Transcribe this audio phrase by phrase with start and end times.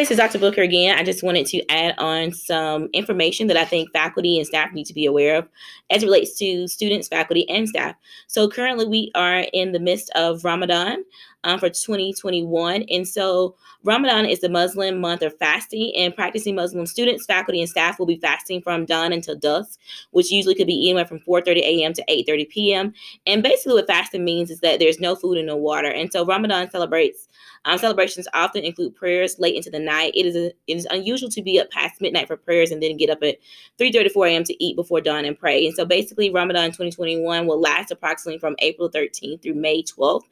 [0.00, 0.38] this is Dr.
[0.38, 0.98] Booker again.
[0.98, 4.86] I just wanted to add on some information that I think faculty and staff need
[4.86, 5.46] to be aware of
[5.90, 7.94] as it relates to students, faculty, and staff.
[8.26, 11.04] So currently we are in the midst of Ramadan
[11.44, 12.84] um, for 2021.
[12.90, 17.70] And so Ramadan is the Muslim month of fasting, and practicing Muslim students, faculty, and
[17.70, 19.78] staff will be fasting from dawn until dusk,
[20.10, 21.92] which usually could be anywhere from 4:30 a.m.
[21.94, 22.92] to 8:30 p.m.
[23.26, 25.88] And basically, what fasting means is that there's no food and no water.
[25.88, 27.28] And so Ramadan celebrates
[27.66, 30.12] um, celebrations often include prayers late into the night.
[30.14, 32.96] It is a, it is unusual to be up past midnight for prayers and then
[32.96, 33.36] get up at
[33.78, 34.44] 3:34 a.m.
[34.44, 35.66] to eat before dawn and pray.
[35.66, 40.22] And so basically, Ramadan 2021 will last approximately from April 13th through May 12th,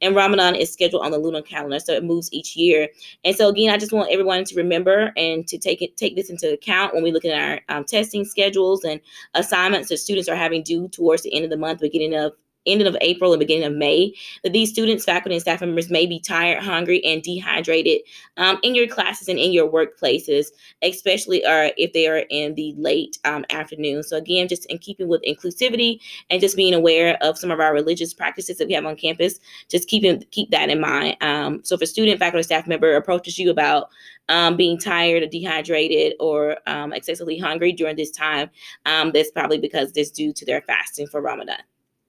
[0.00, 2.88] and Ramadan is scheduled on the lunar calendar, so it moves each year.
[3.24, 6.30] And so again, I just want everyone to remember and to take it take this
[6.30, 9.00] into account when we look at our um, testing schedules and
[9.34, 12.32] assignments that students are having due towards the end of the month, beginning of
[12.68, 16.06] ending of April and beginning of May, that these students, faculty, and staff members may
[16.06, 18.02] be tired, hungry, and dehydrated
[18.36, 20.46] um, in your classes and in your workplaces,
[20.82, 24.02] especially uh, if they are in the late um, afternoon.
[24.02, 27.72] So again, just in keeping with inclusivity and just being aware of some of our
[27.72, 31.16] religious practices that we have on campus, just keeping keep that in mind.
[31.20, 33.88] Um, so if a student, faculty, staff member approaches you about
[34.28, 38.50] um, being tired or dehydrated or um, excessively hungry during this time,
[38.86, 41.62] um, that's probably because it's due to their fasting for Ramadan.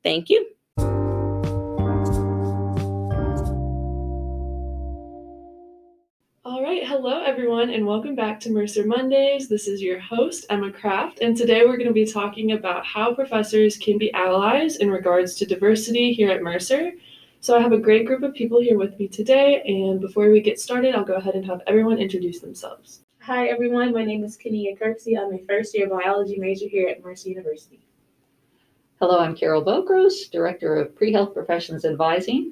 [0.04, 0.46] Thank you.
[6.46, 9.50] All right, hello everyone, and welcome back to Mercer Mondays.
[9.50, 13.14] This is your host, Emma Kraft, and today we're going to be talking about how
[13.14, 16.92] professors can be allies in regards to diversity here at Mercer.
[17.42, 20.42] So, I have a great group of people here with me today, and before we
[20.42, 23.02] get started, I'll go ahead and have everyone introduce themselves.
[23.20, 25.20] Hi everyone, my name is Kenia Kirksey.
[25.20, 27.82] I'm a first year biology major here at Mercer University.
[29.02, 32.52] Hello, I'm Carol Bokros, Director of Pre-Health Professions Advising.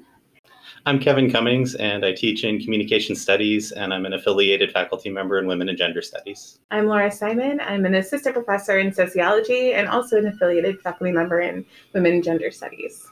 [0.86, 5.38] I'm Kevin Cummings, and I teach in Communication Studies, and I'm an affiliated faculty member
[5.38, 6.58] in Women and Gender Studies.
[6.70, 7.60] I'm Laura Simon.
[7.60, 12.24] I'm an assistant professor in sociology and also an affiliated faculty member in Women and
[12.24, 13.06] Gender Studies.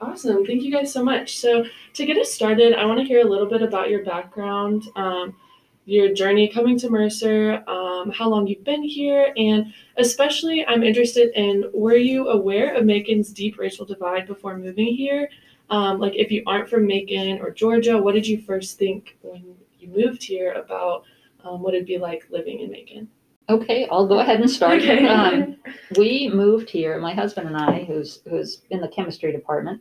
[0.00, 0.46] Awesome.
[0.46, 1.38] Thank you guys so much.
[1.38, 1.64] So,
[1.94, 5.34] to get us started, I want to hear a little bit about your background, um,
[5.86, 11.30] your journey coming to Mercer, um, how long you've been here, and especially I'm interested
[11.34, 15.30] in were you aware of Macon's deep racial divide before moving here?
[15.70, 19.54] Um, like, if you aren't from Macon or Georgia, what did you first think when
[19.78, 21.04] you moved here about
[21.44, 23.08] um, what it'd be like living in Macon?
[23.48, 24.82] Okay, I'll go ahead and start.
[24.82, 25.06] Okay.
[25.06, 25.56] Um,
[25.96, 29.80] we moved here, my husband and I, who's who's in the chemistry department,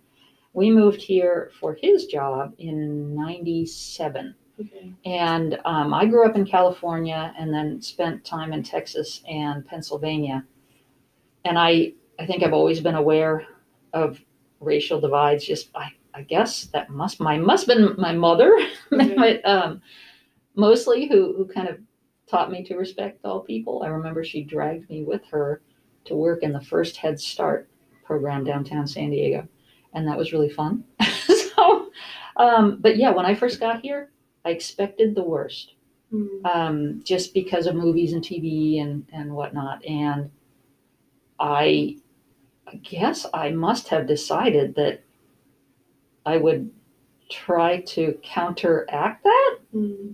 [0.53, 4.35] we moved here for his job in '97.
[4.59, 4.93] Okay.
[5.05, 10.45] And um, I grew up in California and then spent time in Texas and Pennsylvania.
[11.43, 13.45] And I, I think I've always been aware
[13.93, 14.19] of
[14.59, 15.45] racial divides.
[15.45, 18.57] Just I, I guess that must my must been my mother,
[19.45, 19.81] um,
[20.55, 21.77] mostly who who kind of
[22.27, 23.83] taught me to respect all people.
[23.83, 25.61] I remember she dragged me with her
[26.05, 27.69] to work in the first Head Start
[28.03, 29.47] program downtown San Diego,
[29.93, 30.83] and that was really fun.
[31.27, 31.89] so,
[32.37, 34.11] um, but yeah, when I first got here,
[34.45, 35.71] I expected the worst
[36.13, 36.45] Mm.
[36.45, 39.83] um, just because of movies and TV and, and whatnot.
[39.85, 40.29] And
[41.39, 41.97] I,
[42.67, 45.01] I guess I must have decided that
[46.25, 46.69] I would
[47.29, 50.13] try to counteract that Mm.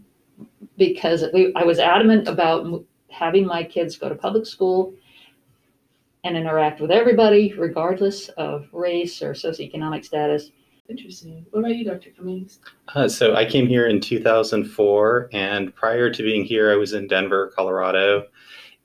[0.78, 4.94] because we, I was adamant about having my kids go to public school
[6.24, 10.52] and interact with everybody, regardless of race or socioeconomic status.
[10.91, 11.46] Interesting.
[11.52, 12.09] What about you, Dr.
[12.09, 12.59] Cummings?
[12.94, 17.07] Uh, so I came here in 2004, and prior to being here, I was in
[17.07, 18.25] Denver, Colorado,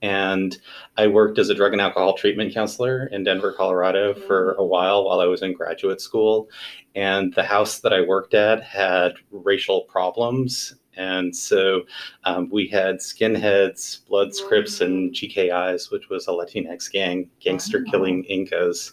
[0.03, 0.56] and
[0.97, 5.05] I worked as a drug and alcohol treatment counselor in Denver, Colorado for a while
[5.05, 6.49] while I was in graduate school.
[6.95, 10.77] And the house that I worked at had racial problems.
[10.97, 11.83] And so
[12.25, 18.25] um, we had skinheads, Bloods, Crips, and GKIs, which was a Latinx gang, gangster killing
[18.25, 18.93] Incas.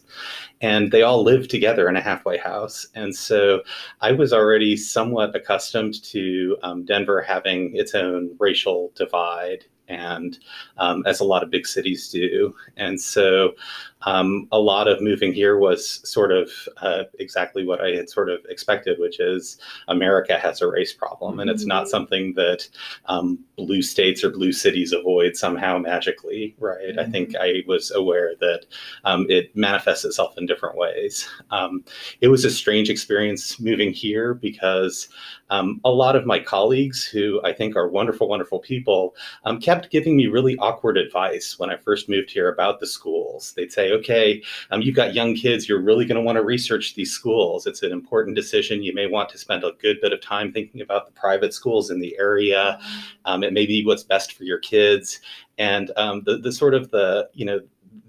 [0.62, 2.88] And they all lived together in a halfway house.
[2.96, 3.62] And so
[4.02, 10.40] I was already somewhat accustomed to um, Denver having its own racial divide, and
[10.78, 12.56] um, as a lot of big cities do.
[12.78, 13.54] And so
[14.06, 18.30] um, a lot of moving here was sort of uh, exactly what I had sort
[18.30, 19.58] of expected, which is
[19.88, 21.90] America has a race problem, and it's not Mhm.
[21.90, 22.68] something that
[23.06, 26.98] um, blue states or blue cities avoid somehow magically, right?
[27.00, 28.66] I think I was aware that
[29.06, 31.28] um, it manifests itself in different ways.
[31.52, 31.84] Um,
[32.20, 35.08] it was a strange experience moving here because
[35.54, 39.16] um, a lot of my colleagues, who I think are wonderful, wonderful people,
[39.46, 43.54] um, kept giving me really awkward advice when I first moved here about the schools.
[43.56, 44.42] They'd say, okay,
[44.72, 47.68] um, you've got young kids, you're really going to want to research these schools.
[47.68, 48.82] It's an important decision.
[48.82, 51.92] You may want to spend a good bit of time thinking about the private schools
[51.92, 52.80] in the area.
[53.26, 55.20] Um, it may be what's best for your kids.
[55.60, 57.60] And um, the, the sort of the, you know,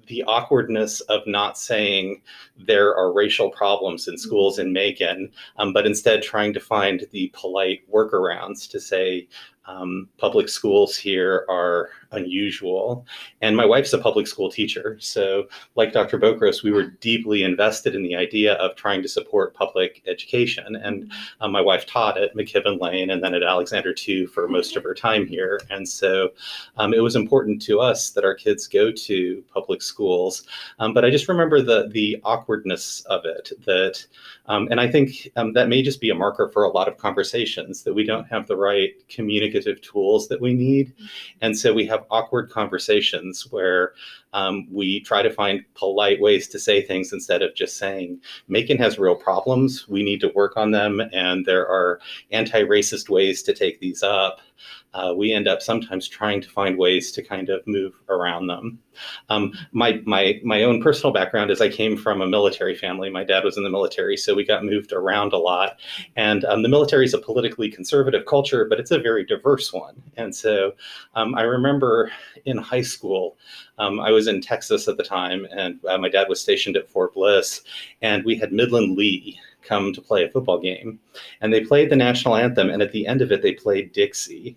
[0.06, 2.22] the awkwardness of not saying
[2.56, 7.30] there are racial problems in schools in Macon, um, but instead trying to find the
[7.34, 9.28] polite workarounds to say,
[9.66, 13.06] um, public schools here are unusual.
[13.40, 14.96] And my wife's a public school teacher.
[15.00, 16.18] So, like Dr.
[16.18, 20.76] Bokros, we were deeply invested in the idea of trying to support public education.
[20.76, 21.10] And
[21.40, 24.82] um, my wife taught at McKibben Lane and then at Alexander II for most of
[24.82, 25.60] her time here.
[25.70, 26.30] And so
[26.76, 30.44] um, it was important to us that our kids go to public schools.
[30.78, 34.04] Um, but I just remember the, the awkwardness of it that,
[34.46, 36.98] um, and I think um, that may just be a marker for a lot of
[36.98, 40.92] conversations that we don't have the right communicative tools that we need.
[41.40, 43.92] And so we have awkward conversations where
[44.32, 48.78] um, we try to find polite ways to say things instead of just saying, Macon
[48.78, 49.88] has real problems.
[49.88, 51.00] We need to work on them.
[51.12, 52.00] And there are
[52.32, 54.40] anti racist ways to take these up
[54.94, 58.78] uh, we end up sometimes trying to find ways to kind of move around them.
[59.28, 63.10] Um, my my my own personal background is I came from a military family.
[63.10, 65.80] My dad was in the military, so we got moved around a lot.
[66.16, 70.00] And um, the military is a politically conservative culture, but it's a very diverse one.
[70.16, 70.72] And so
[71.14, 72.12] um, I remember
[72.44, 73.36] in high school,
[73.78, 76.88] um, I was in Texas at the time, and uh, my dad was stationed at
[76.88, 77.62] Fort Bliss,
[78.02, 81.00] and we had Midland Lee come to play a football game,
[81.40, 84.56] and they played the national anthem, and at the end of it, they played Dixie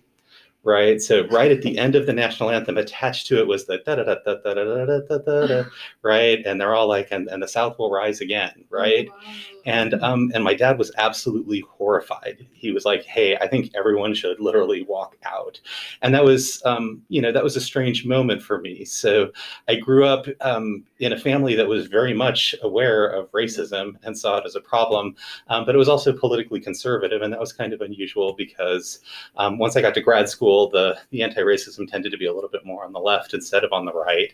[0.64, 1.00] right?
[1.00, 3.96] So right at the end of the national anthem, attached to it was the da
[3.96, 5.64] da da da da da da da da
[6.02, 6.44] right?
[6.44, 9.08] And they're all like, and, and the South will rise again, right?
[9.10, 9.34] Oh, wow.
[9.68, 12.46] And um, and my dad was absolutely horrified.
[12.54, 15.60] He was like, "Hey, I think everyone should literally walk out,"
[16.00, 18.86] and that was, um, you know, that was a strange moment for me.
[18.86, 19.30] So
[19.68, 24.18] I grew up um, in a family that was very much aware of racism and
[24.18, 25.14] saw it as a problem,
[25.48, 29.00] um, but it was also politically conservative, and that was kind of unusual because
[29.36, 32.48] um, once I got to grad school, the the anti-racism tended to be a little
[32.48, 34.32] bit more on the left instead of on the right.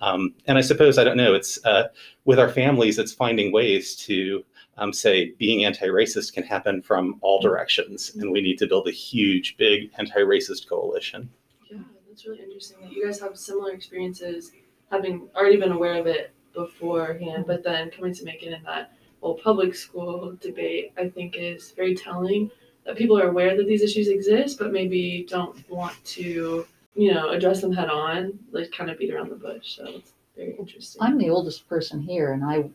[0.00, 1.34] Um, and I suppose I don't know.
[1.34, 1.88] It's uh,
[2.26, 4.44] with our families, it's finding ways to
[4.76, 8.90] um, say being anti-racist can happen from all directions, and we need to build a
[8.90, 11.30] huge, big anti-racist coalition.
[11.70, 11.78] Yeah,
[12.08, 14.52] that's really interesting that you guys have similar experiences,
[14.90, 18.92] having already been aware of it beforehand, but then coming to Macon in that
[19.22, 22.50] whole public school debate, I think is very telling
[22.84, 27.30] that people are aware that these issues exist, but maybe don't want to, you know,
[27.30, 29.76] address them head on, like kind of beat around the bush.
[29.76, 30.02] So
[30.36, 31.02] very interesting.
[31.02, 32.70] I'm the oldest person here, and I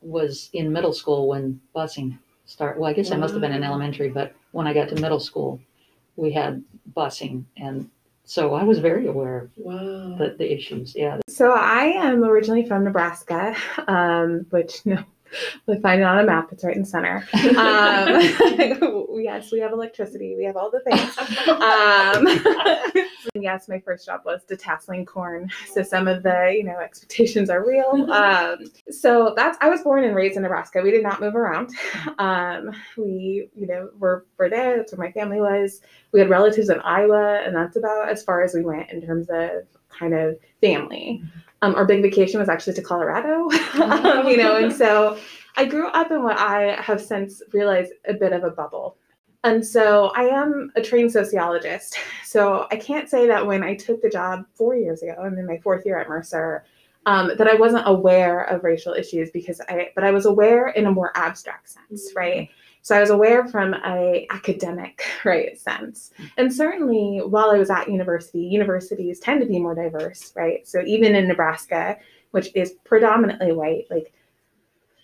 [0.00, 2.80] was in middle school when busing started.
[2.80, 5.20] Well, I guess I must have been in elementary, but when I got to middle
[5.20, 5.60] school,
[6.16, 6.62] we had
[6.94, 7.90] busing, and
[8.24, 10.16] so I was very aware of wow.
[10.18, 10.94] the, the issues.
[10.94, 11.20] Yeah.
[11.28, 15.02] So I am originally from Nebraska, um, which no,
[15.66, 16.48] we find it on a map.
[16.52, 17.26] It's right in center.
[17.34, 18.20] Um,
[19.20, 20.34] yes, we have electricity.
[20.36, 21.16] We have all the things.
[21.48, 23.04] Um,
[23.42, 25.50] yes, my first job was detasseling corn.
[25.72, 28.10] So some of the, you know, expectations are real.
[28.10, 28.58] Um,
[28.90, 30.80] so that's, I was born and raised in Nebraska.
[30.82, 31.70] We did not move around.
[32.18, 34.76] Um, we, you know, were, were there.
[34.76, 35.80] That's where my family was.
[36.12, 39.28] We had relatives in Iowa, and that's about as far as we went in terms
[39.30, 39.66] of
[39.98, 41.22] kind of family.
[41.62, 43.48] Um, our big vacation was actually to Colorado,
[43.82, 45.18] um, you know, and so
[45.56, 48.96] I grew up in what I have since realized a bit of a bubble.
[49.44, 51.96] And so I am a trained sociologist.
[52.34, 55.46] So I can't say that when I took the job four years ago, I'm in
[55.46, 56.64] my fourth year at Mercer,
[57.06, 60.86] um, that I wasn't aware of racial issues because I, but I was aware in
[60.86, 62.50] a more abstract sense, right?
[62.84, 66.10] So I was aware from a academic right sense.
[66.36, 70.68] And certainly while I was at university, universities tend to be more diverse, right?
[70.68, 71.96] So even in Nebraska,
[72.32, 74.12] which is predominantly white, like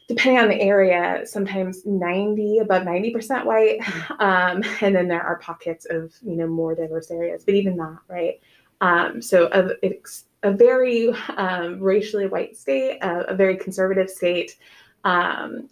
[0.09, 3.81] depending on the area, sometimes 90, above 90% white.
[4.21, 7.97] Um, and then there are pockets of, you know, more diverse areas, but even that,
[8.09, 8.39] right?
[8.83, 11.09] Um, so a, it's a very
[11.39, 14.59] um, racially white state, a, a very conservative state.
[15.05, 15.71] Um,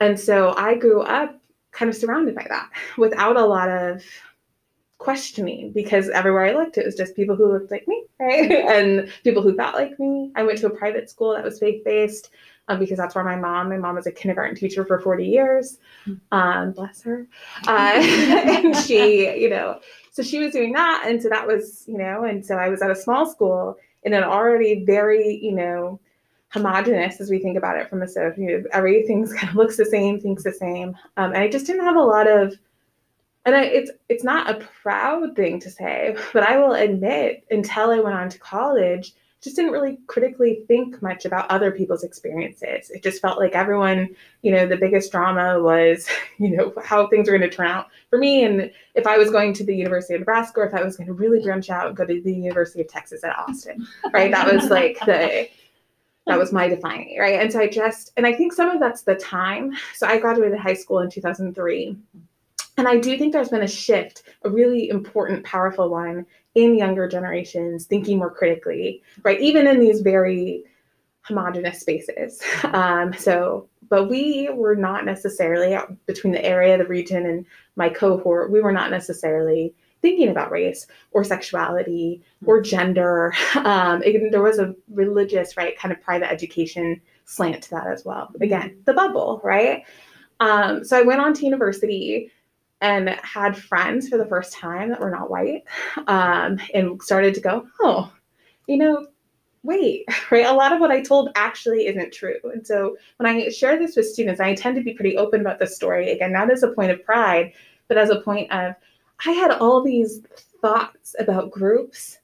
[0.00, 1.36] and so I grew up
[1.72, 4.02] kind of surrounded by that without a lot of
[4.98, 8.50] questioning because everywhere I looked, it was just people who looked like me, right?
[8.50, 10.30] and people who thought like me.
[10.36, 12.30] I went to a private school that was faith based
[12.68, 15.78] um, because that's where my mom, my mom was a kindergarten teacher for 40 years.
[16.04, 16.14] Hmm.
[16.30, 17.26] Um, bless her.
[17.66, 19.80] Uh, and she, you know,
[20.12, 21.04] so she was doing that.
[21.06, 24.12] And so that was, you know, and so I was at a small school in
[24.12, 26.00] an already very, you know,
[26.50, 29.76] homogenous as we think about it from a so you know, everything's kind of looks
[29.76, 30.96] the same, thinks the same.
[31.16, 32.54] Um, and I just didn't have a lot of,
[33.46, 37.90] and I, it's it's not a proud thing to say, but I will admit until
[37.90, 42.90] I went on to college just didn't really critically think much about other people's experiences.
[42.90, 46.06] It just felt like everyone, you know, the biggest drama was,
[46.38, 48.44] you know, how things were going to turn out for me.
[48.44, 51.06] And if I was going to the University of Nebraska or if I was going
[51.06, 54.30] to really branch out and go to the University of Texas at Austin, right?
[54.30, 55.48] That was like the,
[56.26, 57.40] that was my defining, right?
[57.40, 59.72] And so I just, and I think some of that's the time.
[59.94, 61.96] So I graduated high school in 2003.
[62.76, 66.24] And I do think there's been a shift, a really important, powerful one
[66.54, 69.40] in younger generations thinking more critically, right?
[69.40, 70.64] Even in these very
[71.22, 72.42] homogenous spaces.
[72.64, 77.44] Um, so, but we were not necessarily between the area, the region, and
[77.76, 83.34] my cohort, we were not necessarily thinking about race or sexuality or gender.
[83.60, 88.04] Um, it, there was a religious, right, kind of private education slant to that as
[88.04, 88.32] well.
[88.40, 89.84] Again, the bubble, right?
[90.40, 92.30] Um, so I went on to university
[92.80, 95.64] and had friends for the first time that were not white
[96.06, 98.12] um, and started to go, oh,
[98.66, 99.06] you know,
[99.62, 100.46] wait, right?
[100.46, 102.38] A lot of what I told actually isn't true.
[102.44, 105.58] And so when I share this with students, I tend to be pretty open about
[105.58, 106.10] the story.
[106.10, 107.52] Again, not as a point of pride,
[107.88, 108.74] but as a point of,
[109.26, 110.22] I had all these
[110.60, 112.18] thoughts about groups,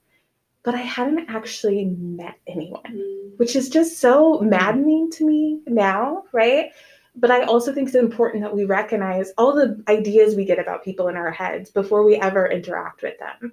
[0.62, 3.38] but I hadn't actually met anyone, mm.
[3.38, 6.70] which is just so maddening to me now, right?
[7.16, 10.84] but I also think it's important that we recognize all the ideas we get about
[10.84, 13.52] people in our heads before we ever interact with them.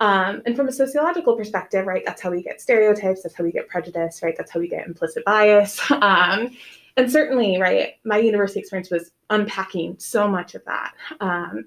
[0.00, 3.52] Um, and from a sociological perspective, right, that's how we get stereotypes, that's how we
[3.52, 5.80] get prejudice, right, that's how we get implicit bias.
[5.90, 6.56] Um,
[6.98, 10.94] and certainly, right, my university experience was unpacking so much of that.
[11.20, 11.66] Um,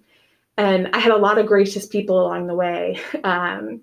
[0.60, 3.00] and I had a lot of gracious people along the way.
[3.24, 3.82] Um,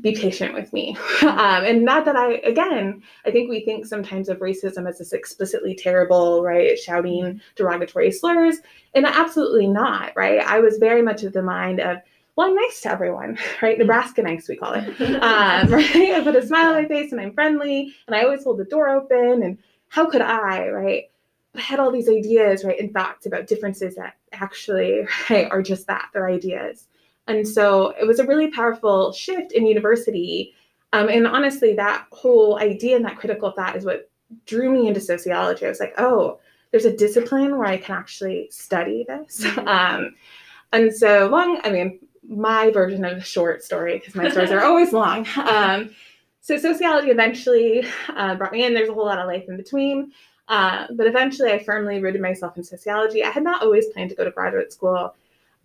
[0.00, 0.96] be patient with me.
[1.22, 5.12] Um, and not that I, again, I think we think sometimes of racism as this
[5.12, 8.56] explicitly terrible, right, shouting derogatory slurs,
[8.94, 10.40] and absolutely not, right?
[10.40, 11.98] I was very much of the mind of,
[12.36, 13.78] well, I'm nice to everyone, right?
[13.78, 15.00] Nebraska nice, we call it.
[15.00, 15.96] Um, right?
[15.96, 18.64] I put a smile on my face and I'm friendly, and I always hold the
[18.64, 19.42] door open.
[19.42, 21.04] And how could I, right?
[21.54, 26.08] Had all these ideas, right, and thoughts about differences that actually right, are just that,
[26.12, 26.88] they're ideas.
[27.26, 30.54] And so it was a really powerful shift in university.
[30.92, 34.10] Um, and honestly, that whole idea and that critical thought is what
[34.46, 35.66] drew me into sociology.
[35.66, 36.40] I was like, oh,
[36.70, 39.44] there's a discipline where I can actually study this.
[39.44, 39.68] Mm-hmm.
[39.72, 40.14] Um,
[40.74, 44.62] and so long, I mean, my version of a short story, because my stories are
[44.62, 45.26] always long.
[45.36, 45.90] Um,
[46.40, 48.74] so sociology eventually uh, brought me in.
[48.74, 50.12] There's a whole lot of life in between.
[50.48, 53.24] Uh, but eventually, I firmly rooted myself in sociology.
[53.24, 55.14] I had not always planned to go to graduate school.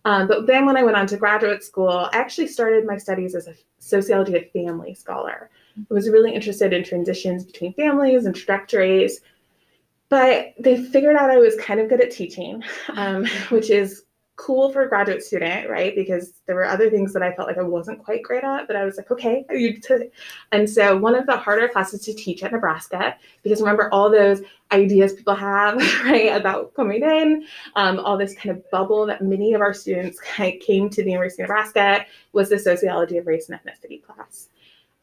[0.05, 3.36] Um, but then when I went on to graduate school, I actually started my studies
[3.36, 5.50] as a sociology of family scholar.
[5.77, 9.22] I was really interested in transitions between families and trajectories.
[10.10, 14.03] But they figured out I was kind of good at teaching, um, which is
[14.38, 15.96] cool for a graduate student, right?
[15.96, 18.75] Because there were other things that I felt like I wasn't quite great at, but
[18.75, 19.44] I was like, okay,
[20.51, 24.41] And so one of the harder classes to teach at Nebraska, because remember all those
[24.72, 29.53] ideas people have, right, about coming in, um, all this kind of bubble that many
[29.53, 33.25] of our students kind of came to the University of Nebraska was the sociology of
[33.25, 34.50] race and ethnicity class.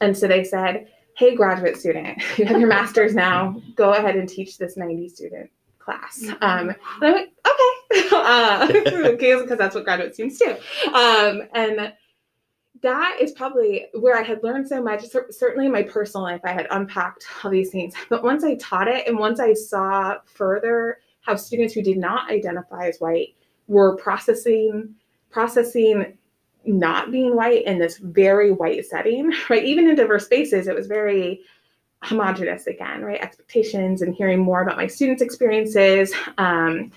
[0.00, 0.86] And so they said,
[1.16, 5.50] hey, graduate student, you have your master's now, go ahead and teach this 90 student
[5.80, 6.24] class.
[6.40, 7.73] Um, and I went, okay,
[8.12, 10.50] uh, because that's what graduate students do.
[10.92, 11.92] Um, and
[12.82, 15.04] that is probably where I had learned so much.
[15.30, 17.94] Certainly in my personal life, I had unpacked all these things.
[18.10, 22.30] But once I taught it, and once I saw further how students who did not
[22.30, 23.34] identify as white
[23.66, 24.94] were processing
[25.30, 26.16] processing
[26.66, 29.64] not being white in this very white setting, right?
[29.64, 31.40] Even in diverse spaces, it was very
[32.02, 33.20] homogenous again, right?
[33.20, 36.92] Expectations and hearing more about my students' experiences, um,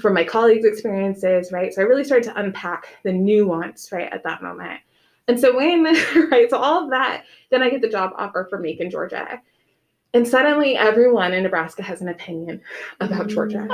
[0.00, 1.72] from my colleagues' experiences, right?
[1.72, 4.80] So I really started to unpack the nuance, right, at that moment.
[5.28, 5.84] And so when,
[6.30, 9.40] right, so all of that, then I get the job offer for Macon, Georgia.
[10.12, 12.60] And suddenly everyone in Nebraska has an opinion
[13.00, 13.68] about Georgia.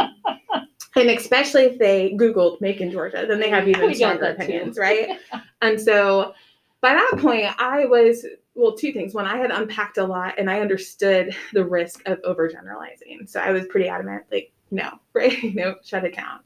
[0.97, 5.19] and especially if they Googled Macon, Georgia, then they have even stronger opinions, right?
[5.63, 6.35] and so
[6.81, 8.25] by that point, I was
[8.55, 9.15] well, two things.
[9.15, 13.29] One, I had unpacked a lot and I understood the risk of overgeneralizing.
[13.29, 15.43] So I was pretty adamant, like, no, right?
[15.43, 16.41] you know, shut it down.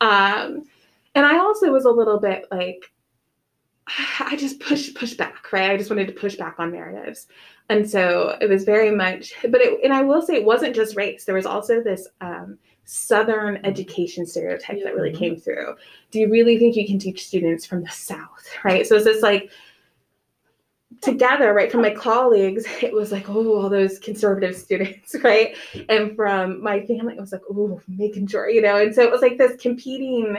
[0.00, 0.64] Um,
[1.14, 2.92] and I also was a little bit like,
[4.20, 5.70] I just push push back, right?
[5.70, 7.26] I just wanted to push back on narratives.
[7.68, 10.96] And so it was very much, but it, and I will say it wasn't just
[10.96, 11.24] race.
[11.24, 14.84] There was also this um, Southern education stereotype yeah.
[14.84, 15.76] that really came through.
[16.10, 18.86] Do you really think you can teach students from the South, right?
[18.86, 19.50] So it's this like,
[21.00, 25.56] together, right, from my colleagues, it was like, oh, all those conservative students, right?
[25.88, 29.10] And from my family, it was like, oh, making sure, you know, and so it
[29.10, 30.38] was like this competing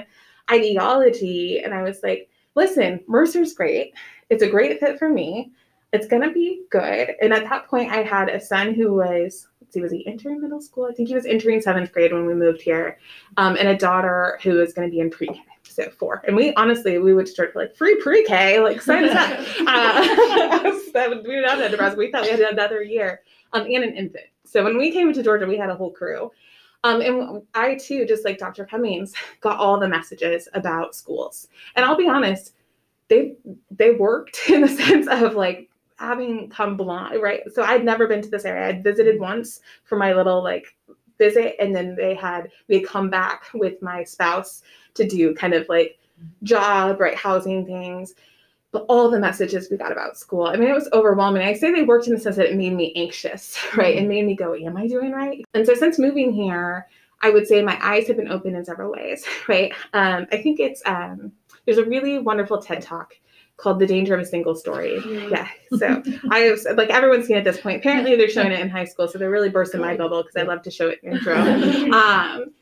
[0.52, 1.60] ideology.
[1.60, 3.94] And I was like, listen, Mercer's great.
[4.30, 5.52] It's a great fit for me.
[5.94, 7.12] it's gonna be good.
[7.22, 10.42] And at that point, I had a son who was let's see, was he entering
[10.42, 10.88] middle school?
[10.90, 12.98] I think he was entering seventh grade when we moved here,
[13.38, 15.40] um, and a daughter who was going to be in pre-K,
[15.74, 16.22] so four.
[16.26, 19.48] And we honestly, we would start like free pre-K, like sign us up.
[20.96, 21.98] Uh, we would have that Nebraska.
[21.98, 23.22] We thought we had another year,
[23.54, 24.26] um, and an infant.
[24.46, 26.32] So when we came into Georgia, we had a whole crew.
[26.84, 28.66] Um, and I too, just like Dr.
[28.66, 31.48] Cummings, got all the messages about schools.
[31.76, 32.54] And I'll be honest,
[33.08, 33.36] they
[33.72, 37.42] they worked in the sense of like having come blind, right?
[37.54, 38.68] So I'd never been to this area.
[38.68, 40.76] I'd visited once for my little like
[41.18, 44.64] visit, and then they had we had come back with my spouse
[44.96, 46.00] to do kind of like
[46.44, 48.14] job, right, housing things.
[48.72, 51.44] But all the messages we got about school, I mean, it was overwhelming.
[51.44, 53.96] I say they worked in the sense that it made me anxious, right?
[53.96, 55.44] It made me go, Am I doing right?
[55.54, 56.88] And so since moving here,
[57.22, 59.72] I would say my eyes have been open in several ways, right?
[59.94, 61.32] Um, I think it's um,
[61.66, 63.14] there's a really wonderful TED talk
[63.58, 65.00] called The Danger of a Single Story.
[65.30, 65.48] Yeah.
[65.78, 66.02] So
[66.32, 67.78] I have like everyone's seen it at this point.
[67.78, 70.44] Apparently they're showing it in high school, so they're really bursting my bubble because I
[70.44, 71.36] love to show it in intro.
[71.94, 72.54] Um,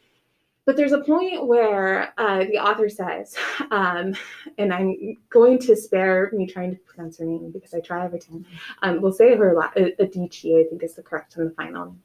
[0.65, 3.35] but there's a point where uh, the author says,
[3.71, 4.15] um,
[4.59, 8.19] and I'm going to spare me trying to pronounce her name because I try every
[8.19, 8.45] time.
[8.83, 11.95] Um, we'll say her la- Adichie, I think is the correct and the final.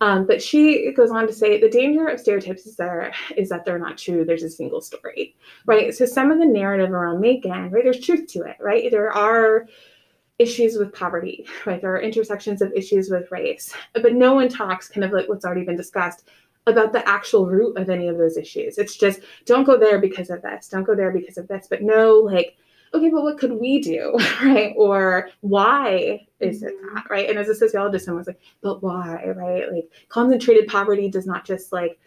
[0.00, 3.64] Um, but she goes on to say the danger of stereotypes is there is that
[3.64, 4.24] they're not true.
[4.24, 5.36] There's a single story,
[5.66, 5.94] right?
[5.94, 7.84] So some of the narrative around Macon, right?
[7.84, 8.90] There's truth to it, right?
[8.90, 9.66] There are
[10.38, 11.80] issues with poverty, right?
[11.80, 15.44] There are intersections of issues with race, but no one talks kind of like what's
[15.44, 16.28] already been discussed
[16.66, 18.78] about the actual root of any of those issues.
[18.78, 21.82] It's just don't go there because of this, don't go there because of this, but
[21.82, 22.56] no, like
[22.94, 24.74] okay, but what could we do, right?
[24.76, 26.94] Or why is it Mm-hmm.
[26.94, 27.28] that, right?
[27.28, 29.70] And as a sociologist, someone's like, but why, right?
[29.72, 31.98] Like concentrated poverty does not just like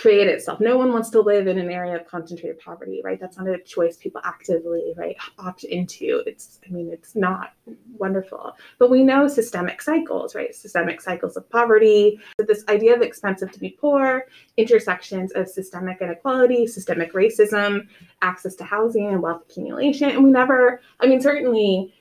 [0.00, 0.60] create itself.
[0.60, 3.20] No one wants to live in an area of concentrated poverty, right?
[3.20, 6.22] That's not a choice people actively, right, opt into.
[6.26, 7.52] It's, I mean, it's not
[7.98, 8.56] wonderful.
[8.78, 10.54] But we know systemic cycles, right?
[10.54, 12.18] Systemic cycles of poverty.
[12.38, 14.24] So this idea of expensive to be poor,
[14.56, 17.86] intersections of systemic inequality, systemic racism,
[18.22, 20.08] access to housing and wealth accumulation.
[20.08, 21.92] And we never, I mean, certainly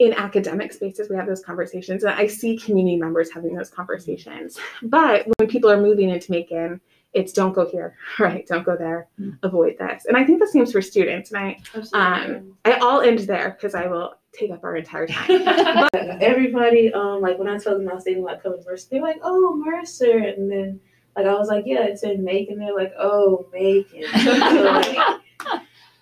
[0.00, 2.02] in academic spaces, we have those conversations.
[2.02, 4.58] And I see community members having those conversations.
[4.82, 6.80] But when people are moving into Macon,
[7.14, 8.46] it's don't go here, right?
[8.46, 9.38] Don't go there, Mm.
[9.42, 10.04] avoid this.
[10.06, 11.30] And I think the same for students.
[11.32, 12.36] And I, Absolutely.
[12.36, 15.44] um, I, I'll end there because I will take up our entire time.
[15.92, 18.88] But everybody, um, like when I told them I was thinking about coming to Mercer,
[18.90, 20.80] they're like, "Oh, Mercer," and then
[21.16, 25.20] like I was like, "Yeah, it's in Macon." They're like, "Oh, Macon." so, like,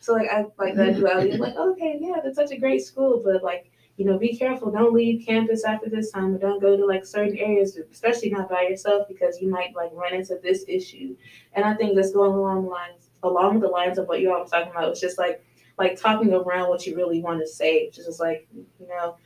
[0.00, 1.32] so like I like that duality.
[1.32, 4.70] I'm like, okay, yeah, that's such a great school, but like you know, be careful.
[4.70, 8.48] Don't leave campus after this time, or don't go to like certain areas, especially not
[8.48, 11.16] by yourself, because you might like run into this issue.
[11.52, 14.50] And I think that's going along lines, along the lines of what you all was
[14.50, 14.88] talking about.
[14.90, 15.44] It's just like
[15.78, 17.76] like talking around what you really want to say.
[17.76, 19.16] It's just like you know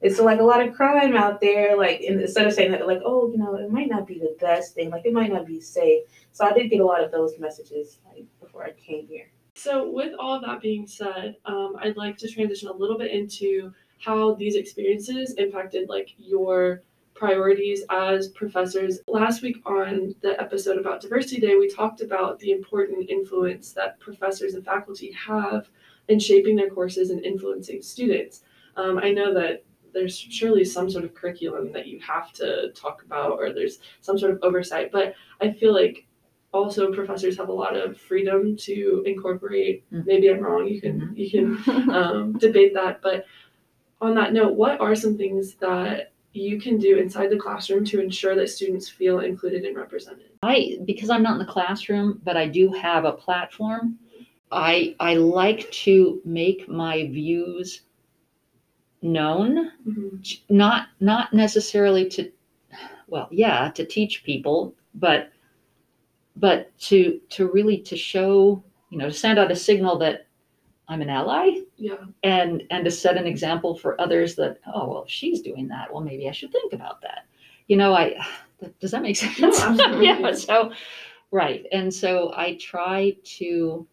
[0.00, 1.76] it's like a lot of crime out there.
[1.76, 4.74] Like instead of saying that, like, oh, you know, it might not be the best
[4.74, 4.90] thing.
[4.90, 6.02] Like it might not be safe.
[6.32, 9.30] So I did get a lot of those messages like before I came here.
[9.54, 13.10] So, with all of that being said, um, I'd like to transition a little bit
[13.10, 16.82] into how these experiences impacted like your
[17.14, 19.00] priorities as professors.
[19.08, 23.98] Last week on the episode about Diversity Day, we talked about the important influence that
[24.00, 25.68] professors and faculty have
[26.08, 28.42] in shaping their courses and influencing students.
[28.76, 33.02] Um, I know that there's surely some sort of curriculum that you have to talk
[33.02, 36.06] about, or there's some sort of oversight, but I feel like
[36.52, 40.06] also professors have a lot of freedom to incorporate Mhm.
[40.06, 43.26] maybe i'm wrong you can you can um, debate that but
[44.00, 48.00] on that note what are some things that you can do inside the classroom to
[48.00, 52.36] ensure that students feel included and represented I because I'm not in the classroom, but
[52.36, 53.98] I do have a platform.
[54.52, 57.82] I I like to make my views
[59.02, 60.16] known, mm-hmm.
[60.48, 62.30] not not necessarily to
[63.08, 65.32] well, yeah, to teach people, but
[66.36, 70.25] but to to really to show, you know, to send out a signal that
[70.88, 71.62] I'm an ally.
[71.76, 71.96] Yeah.
[72.22, 75.92] And and to set an example for others that oh well if she's doing that
[75.92, 77.26] well maybe i should think about that.
[77.68, 78.16] You know i
[78.80, 79.60] does that make sense?
[79.60, 80.06] Absolutely.
[80.06, 80.72] yeah so
[81.30, 81.66] right.
[81.72, 83.86] And so i try to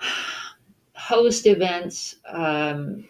[0.94, 3.08] host events um,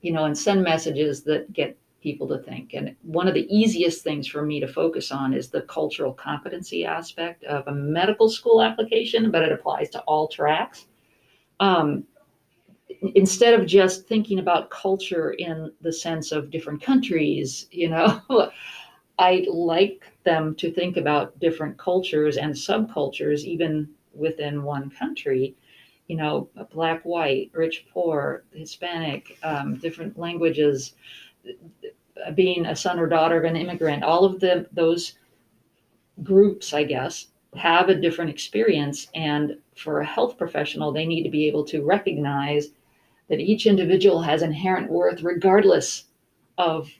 [0.00, 2.72] you know and send messages that get people to think.
[2.72, 6.84] And one of the easiest things for me to focus on is the cultural competency
[6.84, 10.86] aspect of a medical school application but it applies to all tracks
[11.60, 12.04] um,
[13.14, 18.20] instead of just thinking about culture in the sense of different countries, you know,
[19.18, 25.56] I like them to think about different cultures and subcultures, even within one country,
[26.08, 30.94] you know, black, white, rich, poor, Hispanic, um, different languages,
[32.34, 35.14] being a son or daughter of an immigrant, all of the those
[36.22, 39.08] groups, I guess, have a different experience.
[39.14, 42.68] And for a health professional, they need to be able to recognize
[43.28, 46.04] that each individual has inherent worth, regardless
[46.58, 46.90] of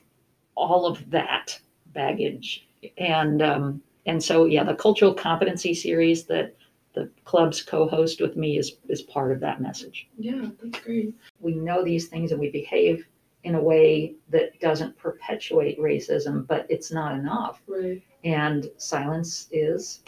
[0.55, 1.59] all of that
[1.93, 2.67] baggage.
[2.97, 6.55] And um, and so, yeah, the cultural competency series that
[6.93, 10.07] the clubs co-host with me is is part of that message.
[10.17, 11.13] Yeah, that's great.
[11.39, 13.07] We know these things and we behave
[13.43, 17.61] in a way that doesn't perpetuate racism, but it's not enough.
[17.67, 18.01] Right.
[18.23, 20.01] And silence is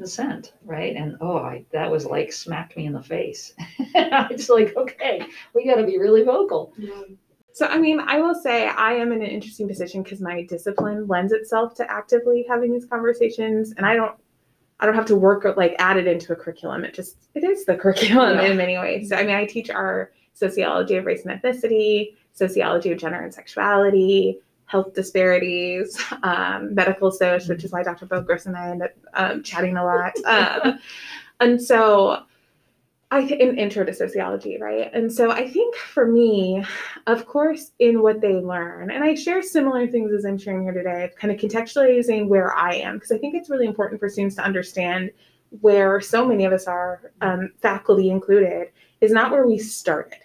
[0.00, 0.96] consent, right?
[0.96, 3.52] And oh, I, that was like smacked me in the face.
[3.78, 5.22] it's like, okay,
[5.54, 6.72] we got to be really vocal.
[6.78, 7.02] Yeah.
[7.52, 11.06] So, I mean, I will say I am in an interesting position because my discipline
[11.06, 14.14] lends itself to actively having these conversations, and I don't,
[14.78, 16.84] I don't have to work like add it into a curriculum.
[16.84, 18.46] It just, it is the curriculum Yeah.
[18.52, 19.10] in many ways.
[19.10, 23.34] So, I mean, I teach our sociology of race and ethnicity, sociology of gender and
[23.34, 24.38] sexuality,
[24.70, 28.06] health disparities, um, medical soc, which is why Dr.
[28.06, 30.12] Bokros and I end up um, chatting a lot.
[30.30, 30.78] Um,
[31.40, 32.22] and so,
[33.10, 34.88] I think an intro to sociology, right?
[34.94, 36.64] And so I think for me,
[37.08, 40.72] of course, in what they learn, and I share similar things as I'm sharing here
[40.72, 44.36] today, kind of contextualizing where I am, because I think it's really important for students
[44.36, 45.10] to understand
[45.60, 48.68] where so many of us are, um, faculty included,
[49.00, 50.20] is not where we started.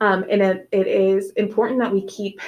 [0.00, 2.40] Um, and it, it is important that we keep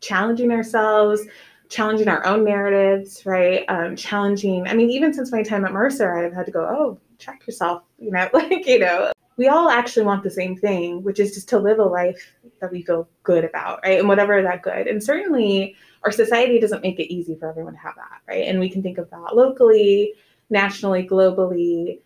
[0.00, 1.22] challenging ourselves,
[1.68, 3.64] challenging our own narratives, right?
[3.68, 6.98] Um, challenging, I mean, even since my time at Mercer, I've had to go, oh,
[7.18, 11.20] check yourself, you know, like, you know, we all actually want the same thing, which
[11.20, 13.98] is just to live a life that we feel good about, right?
[13.98, 14.88] And whatever that good.
[14.88, 18.46] And certainly our society doesn't make it easy for everyone to have that, right?
[18.46, 20.14] And we can think of that locally,
[20.50, 22.00] nationally, globally.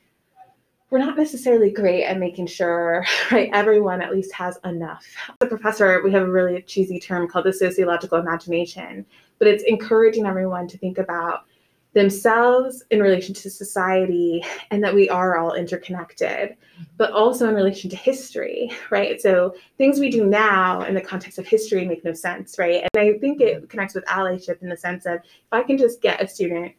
[0.93, 3.03] We're not necessarily great at making sure,
[3.33, 5.07] right, everyone at least has enough.
[5.41, 9.07] As a professor, we have a really cheesy term called the sociological imagination,
[9.39, 11.47] but it's encouraging everyone to think about
[11.95, 16.57] themselves in relation to society and that we are all interconnected,
[16.99, 19.19] but also in relation to history, right?
[19.19, 22.87] So things we do now in the context of history make no sense, right?
[22.93, 26.03] And I think it connects with allyship in the sense of if I can just
[26.03, 26.75] get a student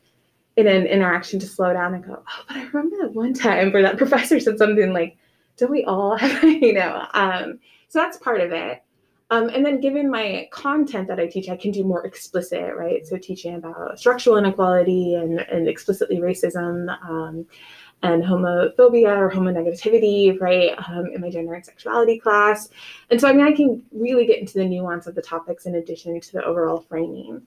[0.56, 3.72] in an interaction to slow down and go, oh, but I remember that one time
[3.72, 5.18] where that professor said something like,
[5.58, 7.06] don't we all have, you know?
[7.13, 8.84] Um, so that's part of it.
[9.30, 13.06] Um, and then given my content that I teach, I can do more explicit, right?
[13.06, 17.48] So teaching about structural inequality and, and explicitly racism um,
[18.04, 20.76] and homophobia or homonegativity, right?
[20.88, 22.70] Um, in my gender and sexuality class.
[23.10, 25.76] And so, I mean, I can really get into the nuance of the topics in
[25.76, 27.42] addition to the overall framing.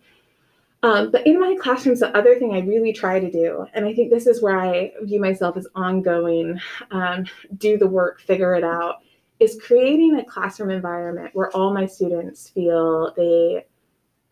[0.82, 3.94] Um, but in my classrooms, the other thing I really try to do, and I
[3.94, 6.60] think this is where I view myself as ongoing,
[6.90, 7.24] um,
[7.56, 8.96] do the work, figure it out,
[9.40, 13.64] is creating a classroom environment where all my students feel they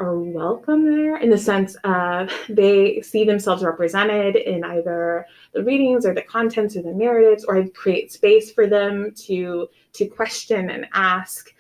[0.01, 6.05] are welcome there in the sense of they see themselves represented in either the readings
[6.05, 10.71] or the contents or the narratives or i create space for them to to question
[10.71, 11.55] and ask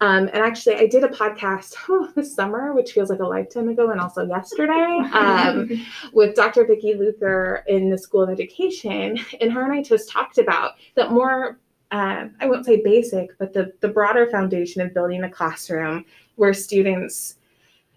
[0.00, 3.68] um, and actually i did a podcast oh, this summer which feels like a lifetime
[3.68, 5.68] ago and also yesterday um,
[6.12, 10.38] with dr vicki luther in the school of education and her and i just talked
[10.38, 11.58] about that more
[11.92, 16.04] um, I won't say basic, but the, the broader foundation of building a classroom
[16.36, 17.36] where students,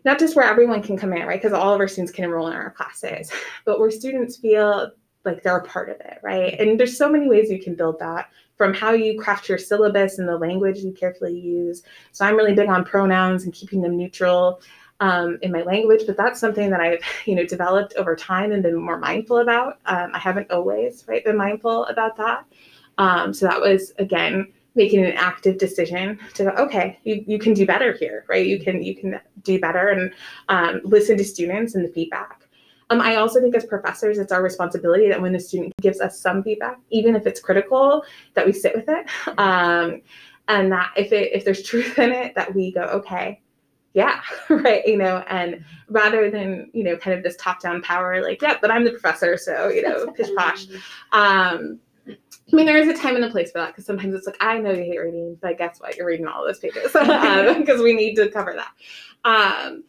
[0.04, 1.42] not just where everyone can come in, right?
[1.42, 3.32] Because all of our students can enroll in our classes,
[3.66, 4.92] but where students feel
[5.26, 6.60] like they're a part of it, right?
[6.60, 10.20] And there's so many ways you can build that from how you craft your syllabus
[10.20, 11.84] and the language you carefully use.
[12.12, 14.62] So I'm really big on pronouns and keeping them neutral.
[15.00, 18.64] Um, in my language, but that's something that I've you know developed over time and
[18.64, 19.80] been more mindful about.
[19.86, 22.46] Um, I haven't always right been mindful about that.
[23.00, 27.54] Um, so that was again making an active decision to go, okay, you, you can
[27.54, 28.46] do better here, right?
[28.46, 30.14] You can you can do better and
[30.50, 32.43] um, listen to students and the feedback.
[32.94, 36.20] Um, I also think as professors, it's our responsibility that when the student gives us
[36.20, 38.04] some feedback, even if it's critical,
[38.36, 39.08] that we sit with it,
[39.40, 40.02] um,
[40.48, 43.42] and that if it if there's truth in it, that we go, okay,
[43.94, 48.22] yeah, right, you know, and rather than you know kind of this top down power,
[48.22, 50.68] like yeah, but I'm the professor, so you know, pish posh.
[51.12, 54.28] Um, I mean, there is a time and a place for that because sometimes it's
[54.28, 55.96] like, I know you hate reading, but guess what?
[55.96, 58.72] You're reading all those pages because we need to cover that.
[59.26, 59.86] Um,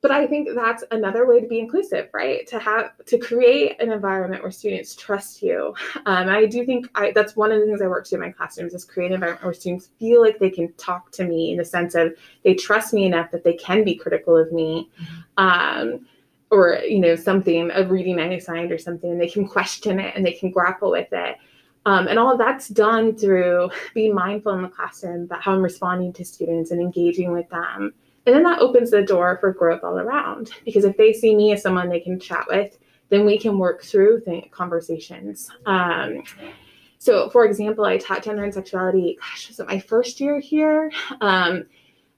[0.00, 2.46] but I think that's another way to be inclusive, right?
[2.48, 5.74] To have to create an environment where students trust you.
[6.06, 8.30] Um, I do think I, that's one of the things I work to in my
[8.30, 11.58] classrooms is create an environment where students feel like they can talk to me in
[11.58, 14.90] the sense of they trust me enough that they can be critical of me.
[15.36, 16.06] Um,
[16.50, 20.14] or you know something a reading I assigned or something, and they can question it
[20.16, 21.36] and they can grapple with it.
[21.86, 26.12] Um, and all that's done through being mindful in the classroom about how I'm responding
[26.14, 27.94] to students and engaging with them.
[28.28, 31.54] And then that opens the door for growth all around because if they see me
[31.54, 35.50] as someone they can chat with, then we can work through th- conversations.
[35.64, 36.22] Um,
[36.98, 40.92] so, for example, I taught gender and sexuality, gosh, was it my first year here?
[41.22, 41.64] Um,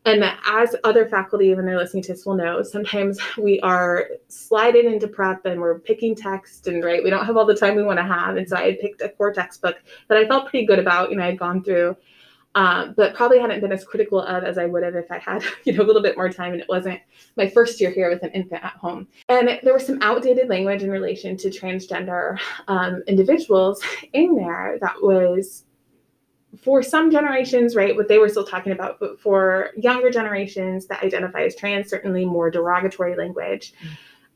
[0.04, 4.92] and as other faculty, when they're listening to this, will know, sometimes we are sliding
[4.92, 7.84] into prep and we're picking text, and right, we don't have all the time we
[7.84, 8.36] want to have.
[8.36, 9.76] And so I had picked a core textbook
[10.08, 11.10] that I felt pretty good about.
[11.10, 11.96] You know, I'd gone through
[12.54, 15.44] um, but probably hadn't been as critical of as I would have if I had,
[15.64, 17.00] you know, a little bit more time and it wasn't
[17.36, 19.06] my first year here with an infant at home.
[19.28, 23.82] And there was some outdated language in relation to transgender um, individuals
[24.12, 25.64] in there that was
[26.60, 31.02] for some generations, right, what they were still talking about, but for younger generations that
[31.04, 33.72] identify as trans, certainly more derogatory language.
[33.84, 33.88] Mm.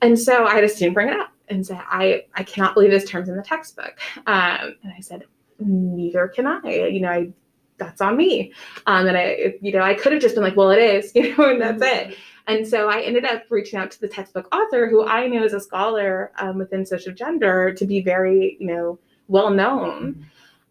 [0.03, 2.90] And so I had a student bring it up and say, I, I cannot believe
[2.90, 3.98] this term's in the textbook.
[4.27, 5.24] Um, and I said,
[5.59, 6.87] neither can I.
[6.87, 7.33] You know, I
[7.79, 8.53] that's on me.
[8.87, 11.37] Um, and I, you know, I could have just been like, well, it is, you
[11.37, 12.09] know, and that's it.
[12.09, 12.15] Mm-hmm.
[12.47, 15.55] And so I ended up reaching out to the textbook author, who I knew as
[15.55, 20.13] a scholar um, within social gender to be very, you know, well known.
[20.13, 20.23] Mm-hmm.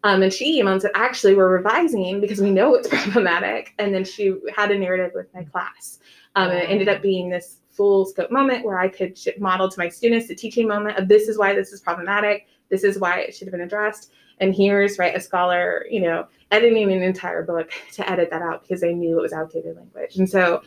[0.04, 3.74] Um, and she emailed and said, actually, we're revising because we know it's problematic.
[3.78, 5.98] And then she had a narrative with my class.
[6.36, 9.78] Um, and it ended up being this full scope moment where I could model to
[9.78, 12.46] my students the teaching moment of this is why this is problematic.
[12.68, 16.26] This is why it should have been addressed and here's right a scholar you know
[16.50, 20.16] editing an entire book to edit that out because they knew it was outdated language.
[20.16, 20.62] And so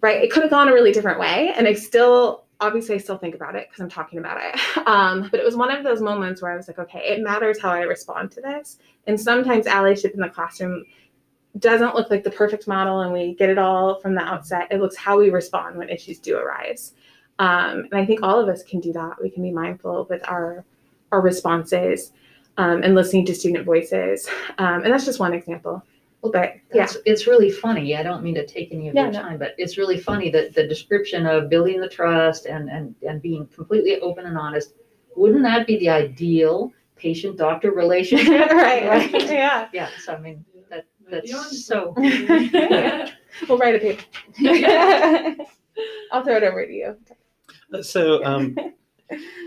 [0.00, 3.18] right it could have gone a really different way and i still obviously i still
[3.18, 4.60] think about it because i'm talking about it.
[4.86, 7.60] Um, but it was one of those moments where i was like okay it matters
[7.60, 8.78] how i respond to this.
[9.06, 10.84] And sometimes allyship in the classroom
[11.58, 14.68] doesn't look like the perfect model and we get it all from the outset.
[14.70, 16.94] It looks how we respond when issues do arise.
[17.40, 19.20] Um, and i think all of us can do that.
[19.20, 20.64] We can be mindful with our
[21.12, 22.12] our responses
[22.56, 24.28] um, and listening to student voices.
[24.58, 25.82] Um, and that's just one example.
[26.22, 27.96] Well, but yeah, it's really funny.
[27.96, 29.22] I don't mean to take any of yeah, your no.
[29.22, 33.22] time, but it's really funny that the description of building the trust and, and, and
[33.22, 34.74] being completely open and honest,
[35.16, 38.28] wouldn't that be the ideal patient doctor relationship?
[38.50, 39.12] right, right.
[39.30, 39.68] Yeah.
[39.72, 39.88] Yeah.
[39.98, 41.94] So, I mean, that, that's so.
[41.96, 44.04] we'll write a paper.
[46.12, 46.98] I'll throw it over to you.
[47.82, 48.54] So, um,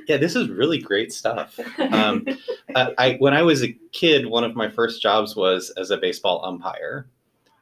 [0.08, 1.60] yeah, this is really great stuff.
[1.80, 2.26] Um,
[2.76, 5.98] I, I, when I was a kid, one of my first jobs was as a
[5.98, 7.08] baseball umpire,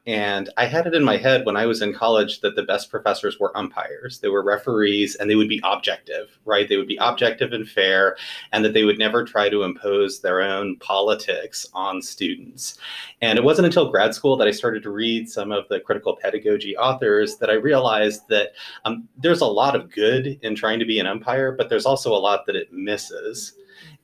[0.04, 2.90] and I had it in my head when I was in college that the best
[2.90, 4.18] professors were umpires.
[4.18, 6.68] They were referees and they would be objective, right?
[6.68, 8.16] They would be objective and fair,
[8.50, 12.78] and that they would never try to impose their own politics on students.
[13.20, 16.16] And it wasn't until grad school that I started to read some of the critical
[16.16, 20.84] pedagogy authors that I realized that um, there's a lot of good in trying to
[20.84, 23.52] be an umpire, but there's also a lot that it misses.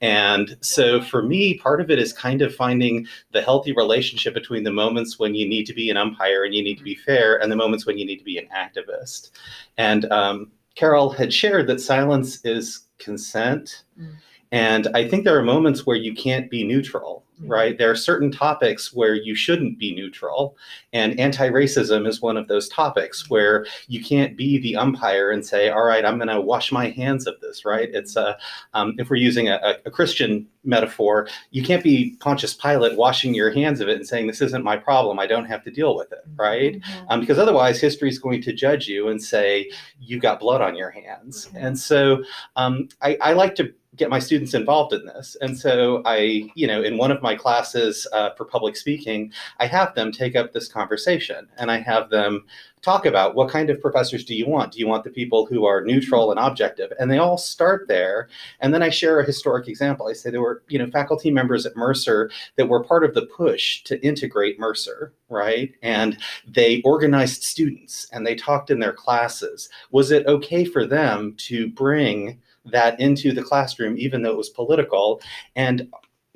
[0.00, 4.64] And so for me, part of it is kind of finding the healthy relationship between
[4.64, 7.40] the moments when you need to be an umpire and you need to be fair
[7.40, 9.30] and the moments when you need to be an activist.
[9.76, 13.84] And um, Carol had shared that silence is consent.
[14.00, 14.14] Mm.
[14.52, 17.77] And I think there are moments where you can't be neutral right?
[17.77, 20.57] There are certain topics where you shouldn't be neutral,
[20.92, 25.44] and anti racism is one of those topics where you can't be the umpire and
[25.44, 27.88] say, all right, I'm going to wash my hands of this, right?
[27.92, 28.37] It's a,
[28.74, 33.51] um, if we're using a, a, Christian metaphor, you can't be Pontius Pilate washing your
[33.51, 36.12] hands of it and saying, this isn't my problem, I don't have to deal with
[36.12, 36.81] it, right?
[36.81, 37.07] Mm-hmm.
[37.09, 39.70] Um, because otherwise, history is going to judge you and say,
[40.01, 41.46] you got blood on your hands.
[41.46, 41.57] Mm-hmm.
[41.59, 42.22] And so
[42.57, 45.37] um, I, I like to get my students involved in this.
[45.40, 49.66] And so I, you know, in one of my classes uh, for public speaking, I
[49.66, 52.44] have them take up this conversation and I have them
[52.82, 54.72] talk about what kind of professors do you want?
[54.72, 56.92] Do you want the people who are neutral and objective?
[56.98, 58.28] And they all start there.
[58.61, 60.08] And then I share a historic example.
[60.08, 63.26] I say there were, you know, faculty members at Mercer that were part of the
[63.26, 65.72] push to integrate Mercer, right?
[65.82, 69.68] And they organized students and they talked in their classes.
[69.90, 74.51] Was it okay for them to bring that into the classroom, even though it was
[74.51, 75.21] political.
[75.57, 75.88] And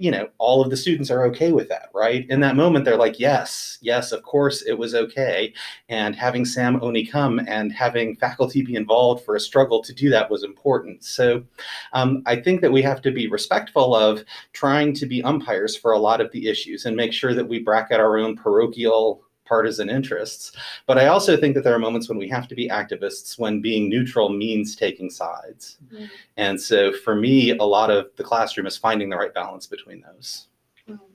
[0.03, 2.27] you know, all of the students are okay with that, right?
[2.29, 5.53] In that moment, they're like, yes, yes, of course it was okay.
[5.89, 10.11] And having Sam Oni come and having faculty be involved for a struggle to do
[10.11, 11.05] that was important.
[11.05, 11.45] So
[11.93, 15.93] um, I think that we have to be respectful of trying to be umpires for
[15.93, 19.91] a lot of the issues and make sure that we bracket our own parochial partisan
[19.91, 20.53] interests.
[20.87, 23.61] But I also think that there are moments when we have to be activists when
[23.61, 25.79] being neutral means taking sides.
[25.93, 26.05] Mm-hmm.
[26.37, 30.03] And so for me, a lot of the classroom is finding the right balance between
[30.03, 30.49] those.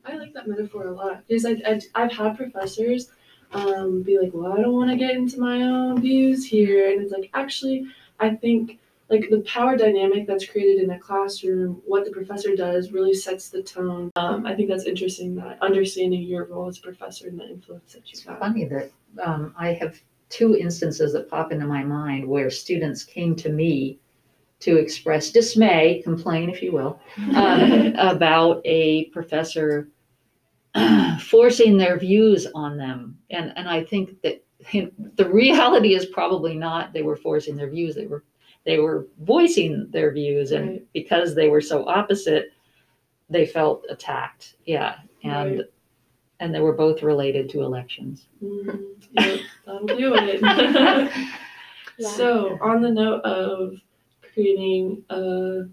[0.06, 3.12] I like that metaphor a lot because I, I, I've had professors
[3.52, 6.92] um, be like, well, I don't want to get into my own views here.
[6.92, 7.88] And it's like, actually,
[8.20, 12.92] I think like the power dynamic that's created in a classroom, what the professor does
[12.92, 14.12] really sets the tone.
[14.16, 17.94] Um, I think that's interesting that understanding your role as a professor and the influence
[17.94, 18.40] that you have.
[18.40, 18.92] funny that
[19.24, 24.00] um, I have two instances that pop into my mind where students came to me
[24.60, 27.00] to express dismay, complain, if you will,
[27.36, 29.88] um, about a professor
[31.22, 33.18] forcing their views on them.
[33.30, 34.44] And, and I think that
[35.16, 37.96] the reality is probably not they were forcing their views.
[37.96, 38.24] They were
[38.68, 40.88] they were voicing their views, and Right.
[40.94, 42.52] because they were so opposite,
[43.30, 44.56] they felt attacked.
[44.66, 45.66] Yeah, and Right.
[46.42, 48.28] and they were both related to elections.
[48.44, 51.12] Mm, yep, that'll do it.
[52.00, 53.82] so, on the note of
[54.34, 55.64] creating a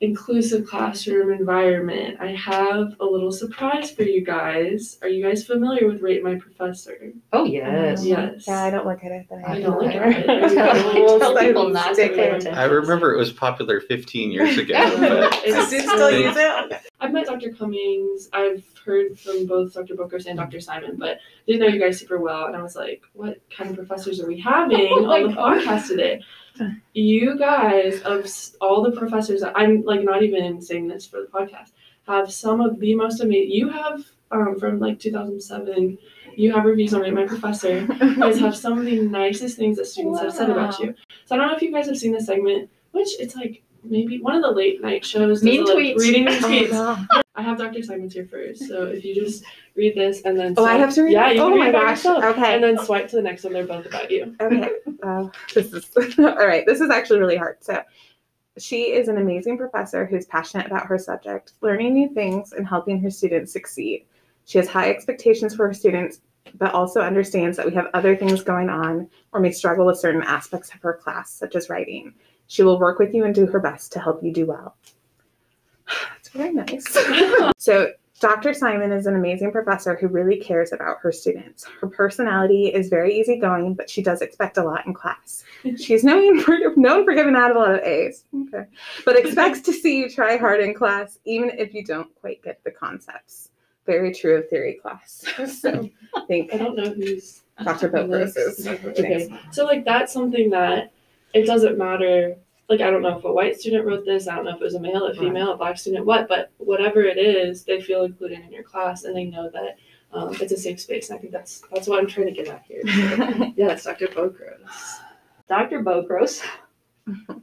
[0.00, 4.98] inclusive classroom environment, I have a little surprise for you guys.
[5.02, 7.12] Are you guys familiar with Rate My Professor?
[7.32, 8.04] Oh yes.
[8.04, 8.44] Yes.
[8.46, 10.00] Yeah, I don't look at it, but I, I don't look know.
[10.00, 10.26] at it.
[10.26, 10.92] There you go.
[11.04, 12.54] We'll Tell people not to pay attention.
[12.54, 14.96] I remember it was popular 15 years ago, Yeah.
[14.98, 16.80] but It's Do you still use it?
[17.00, 17.50] I've met Dr.
[17.52, 18.28] Cummings.
[18.32, 19.94] I've heard from both Dr.
[19.94, 20.60] Bokros and Dr.
[20.60, 22.46] Simon, but didn't know you guys super well.
[22.46, 25.58] And I was like, what kind of professors are we having Oh on the God.
[25.62, 26.22] podcast today?
[26.92, 28.28] You guys, of
[28.60, 31.70] all the professors, I'm like not even saying this for the podcast,
[32.06, 33.50] have some of the most amazing.
[33.52, 35.98] You have um, from like 2007.
[36.36, 37.80] You have reviews on Rate My Professor.
[38.02, 40.94] You guys have some of the nicest things that students have said about you.
[41.24, 44.20] So I don't know if you guys have seen this segment, which it's like maybe
[44.20, 45.42] one of the late night shows.
[45.42, 45.98] Mean like, tweets.
[45.98, 46.70] Reading mean Oh, tweets.
[46.72, 47.20] no.
[47.36, 47.82] I have Dr.
[47.82, 50.94] Simon's here first, so if you just read this and then Oh, I swipe- have
[50.94, 51.12] to read.
[51.12, 51.90] Yeah, you oh can my read it gosh.
[51.90, 52.24] yourself.
[52.24, 52.54] Okay.
[52.54, 53.52] and then swipe to the next one.
[53.54, 54.34] They're both about you.
[54.40, 54.70] okay.
[55.02, 56.66] Uh, this is all right.
[56.66, 57.56] This is actually really hard.
[57.64, 57.82] So,
[58.58, 63.00] she is an amazing professor who's passionate about her subject, learning new things, and helping
[63.00, 64.04] her students succeed.
[64.44, 66.20] She has high expectations for her students,
[66.56, 70.22] but also understands that we have other things going on or may struggle with certain
[70.24, 72.12] aspects of her class, such as writing.
[72.50, 74.74] She will work with you and do her best to help you do well.
[75.86, 76.84] That's very nice.
[77.58, 78.52] so, Dr.
[78.52, 81.64] Simon is an amazing professor who really cares about her students.
[81.80, 85.44] Her personality is very easygoing, but she does expect a lot in class.
[85.76, 88.64] She's known for, known for giving out a lot of A's, okay,
[89.04, 92.64] but expects to see you try hard in class, even if you don't quite get
[92.64, 93.50] the concepts.
[93.86, 95.24] Very true of theory class.
[95.46, 97.88] So, I think I don't know who's Dr.
[97.90, 100.92] Bokros is Okay, so like that's something that
[101.32, 102.36] it doesn't matter.
[102.68, 104.28] Like I don't know if a white student wrote this.
[104.28, 106.28] I don't know if it was a male, a female, a black student, what.
[106.28, 109.76] But whatever it is, they feel included in your class, and they know that
[110.12, 111.10] um, it's a safe space.
[111.10, 112.82] And I think that's that's what I'm trying to get at here.
[112.84, 114.06] So, yes, Dr.
[114.08, 115.00] Bokros.
[115.48, 115.82] Dr.
[115.82, 116.42] Bokros.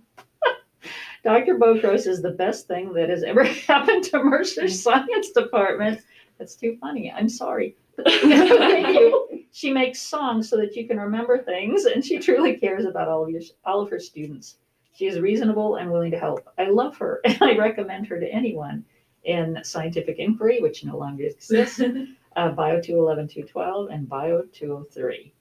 [1.23, 1.55] Dr.
[1.55, 6.01] Bokros is the best thing that has ever happened to Mercer's science department.
[6.37, 7.11] That's too funny.
[7.11, 7.75] I'm sorry.
[8.05, 9.36] Thank you.
[9.57, 13.23] She makes songs so that you can remember things, and she truly cares about all
[13.23, 14.59] of your all of her students.
[14.93, 16.47] She is reasonable and willing to help.
[16.59, 18.85] I love her, and I recommend her to anyone
[19.23, 21.81] in scientific inquiry, which no longer exists,
[22.35, 25.33] uh, Bio 211, 212, and Bio 203.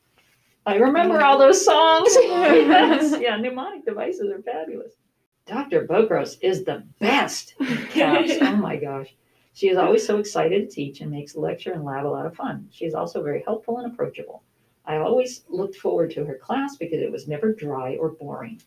[0.64, 2.08] I remember all those songs.
[2.18, 3.20] yes.
[3.20, 4.94] Yeah, mnemonic devices are fabulous.
[5.44, 5.86] Dr.
[5.86, 7.54] Bokros is the best.
[7.90, 8.32] Caps.
[8.40, 9.14] oh my gosh.
[9.56, 12.36] She is always so excited to teach and makes lecture and lab a lot of
[12.36, 12.68] fun.
[12.70, 14.42] She is also very helpful and approachable.
[14.84, 18.60] I always looked forward to her class because it was never dry or boring.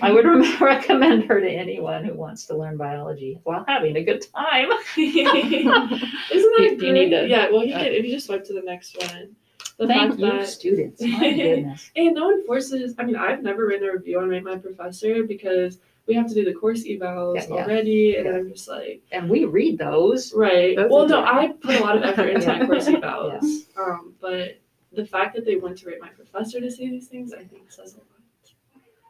[0.00, 4.04] I would re- recommend her to anyone who wants to learn biology while having a
[4.04, 4.68] good time.
[4.96, 8.44] Isn't that You- you need to- yeah, well, you uh, can if you just swipe
[8.44, 9.34] to the next one.
[9.78, 11.02] The Thank you, that students.
[11.02, 11.90] My goodness.
[11.96, 12.94] And no one forces.
[12.96, 16.44] I mean, I've never written a review on My Professor because we have to do
[16.44, 18.28] the course evals Yeah, already, and.
[18.28, 20.32] I'm just like, And we read those.
[20.34, 20.76] right.
[20.76, 21.24] Those well, no.
[21.24, 23.66] I put a lot of effort into my course evals.
[23.76, 24.58] Um, but
[24.92, 27.70] the fact that they went to Rate My Professor to say these things, I think
[27.70, 28.06] says a lot.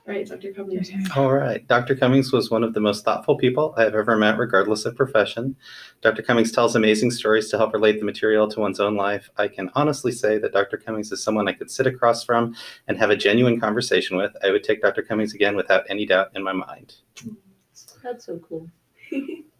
[0.07, 0.53] All right, Dr.
[0.53, 0.90] Cummings.
[1.16, 1.66] All right.
[1.66, 1.97] Dr.
[1.97, 5.57] Cummings was one of the most thoughtful people I have ever met, regardless of profession.
[6.01, 6.23] Dr.
[6.23, 9.29] Cummings tells amazing stories to help relate the material to one's own life.
[9.37, 10.77] I can honestly say that Dr.
[10.77, 12.55] Cummings is someone I could sit across from
[12.87, 14.37] and have a genuine conversation with.
[14.45, 15.03] I would take Dr.
[15.03, 16.95] Cummings again without any doubt in my mind.
[18.05, 18.69] That's so cool.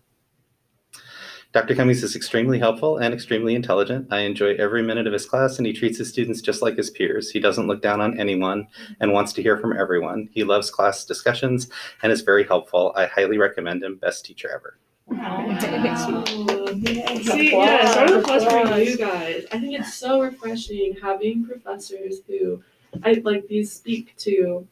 [1.57, 1.75] Dr.
[1.75, 4.09] Cummings is extremely helpful and extremely intelligent.
[4.11, 6.91] I enjoy every minute of his class, and he treats his students just like his
[6.91, 7.31] peers.
[7.31, 8.69] He doesn't look down on anyone
[9.01, 10.29] and wants to hear from everyone.
[10.33, 11.71] He loves class discussions
[12.03, 12.93] and is very helpful.
[12.95, 13.97] I highly recommend him.
[13.97, 14.77] Best teacher ever.
[15.07, 15.49] Wow.
[15.49, 19.47] Applause, See, yes, round of applause for you guys.
[19.51, 22.63] I think it's so refreshing having professors who,
[23.03, 24.69] I like these speak to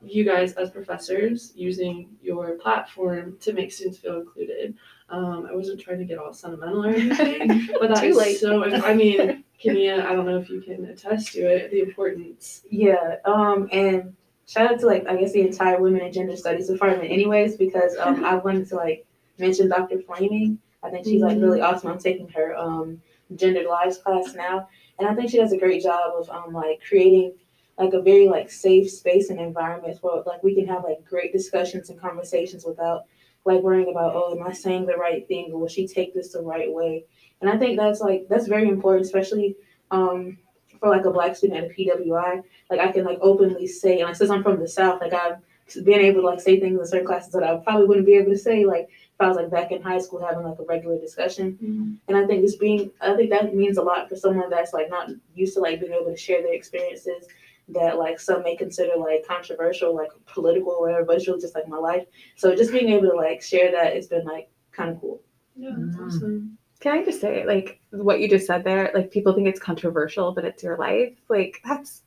[0.00, 4.76] you guys as professors using your platform to make students feel included.
[5.14, 8.16] Um, I wasn't trying to get all sentimental or anything, but that is Too is
[8.16, 8.38] late.
[8.38, 8.64] so.
[8.64, 12.64] I mean, Kenia, I don't know if you can attest to it, the importance.
[12.68, 14.14] Yeah, um, and
[14.46, 17.96] shout out to like I guess the entire Women and Gender Studies department, anyways, because
[17.98, 19.06] um, I wanted to like
[19.38, 20.00] mention Dr.
[20.00, 20.58] Fleming.
[20.82, 21.90] I think she's like really awesome.
[21.90, 23.00] I'm taking her um,
[23.36, 26.82] gendered lives class now, and I think she does a great job of um, like
[26.86, 27.34] creating
[27.78, 31.32] like a very like safe space and environment where like we can have like great
[31.32, 33.04] discussions and conversations without
[33.44, 36.32] like worrying about oh am I saying the right thing or will she take this
[36.32, 37.04] the right way?
[37.40, 39.56] And I think that's like that's very important, especially
[39.90, 40.38] um,
[40.80, 42.42] for like a black student at a PWI.
[42.70, 45.38] Like I can like openly say, and like since I'm from the South, like I've
[45.84, 48.32] been able to like say things in certain classes that I probably wouldn't be able
[48.32, 50.98] to say like if I was like back in high school having like a regular
[50.98, 51.58] discussion.
[51.62, 51.96] Mhm.
[52.08, 54.90] And I think just being, I think that means a lot for someone that's like
[54.90, 57.26] not used to like being able to share their experiences
[57.68, 61.54] that like some may consider like controversial, like political or whatever, but it's really just
[61.54, 62.04] like my life.
[62.36, 65.20] So just being able to like share that has been like kind of cool.
[65.56, 66.06] Yeah, that's Mm.
[66.06, 66.58] awesome.
[66.80, 70.32] Can I just say, like, what you just said there, like, people think it's controversial,
[70.32, 71.14] but it's your life.
[71.30, 72.02] Like, that's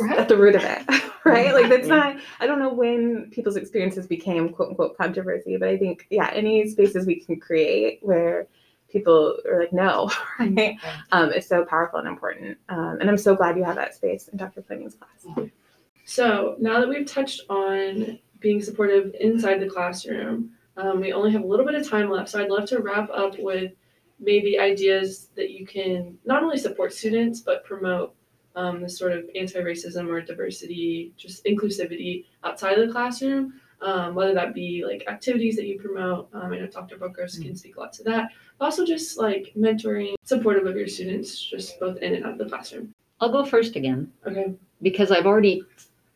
[0.00, 0.18] Right.
[0.18, 0.82] at the root of it,
[1.24, 1.52] right?
[1.52, 5.76] Like, that's not, I don't know when people's experiences became quote unquote controversy, but I
[5.76, 8.46] think, yeah, any spaces we can create where
[8.88, 10.76] people are like, no, right?
[11.12, 12.58] Um, is so powerful and important.
[12.68, 14.62] Um, and I'm so glad you have that space in Dr.
[14.62, 15.50] Fleming's class.
[16.04, 21.42] So now that we've touched on being supportive inside the classroom, um, we only have
[21.42, 22.28] a little bit of time left.
[22.28, 23.72] So I'd love to wrap up with
[24.20, 28.14] maybe ideas that you can not only support students but promote
[28.54, 33.60] um, this sort of anti-racism or diversity, just inclusivity outside of the classroom.
[33.82, 36.96] Um, whether that be like activities that you promote, um, I know Dr.
[36.96, 41.38] Booker can speak a lot to that, also just like mentoring, supportive of your students,
[41.38, 42.94] just both in and out of the classroom.
[43.20, 44.54] I'll go first again Okay.
[44.80, 45.62] because I've already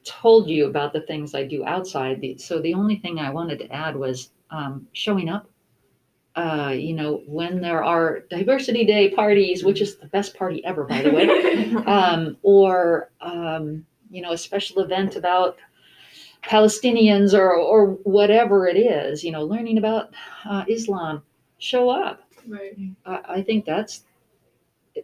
[0.04, 2.20] told you about the things I do outside.
[2.22, 5.46] The- So the only thing I wanted to add was um, showing up.
[6.36, 10.84] Uh, you know, when there are diversity day parties, which is the best party ever,
[10.84, 15.58] by the way, um, or um, you know, a special event about
[16.42, 19.24] Palestinians or or whatever it is.
[19.24, 20.10] You know, learning about
[20.44, 21.22] uh, Islam.
[21.58, 22.22] Show up.
[22.48, 22.74] Right.
[23.04, 24.04] I, I think that's.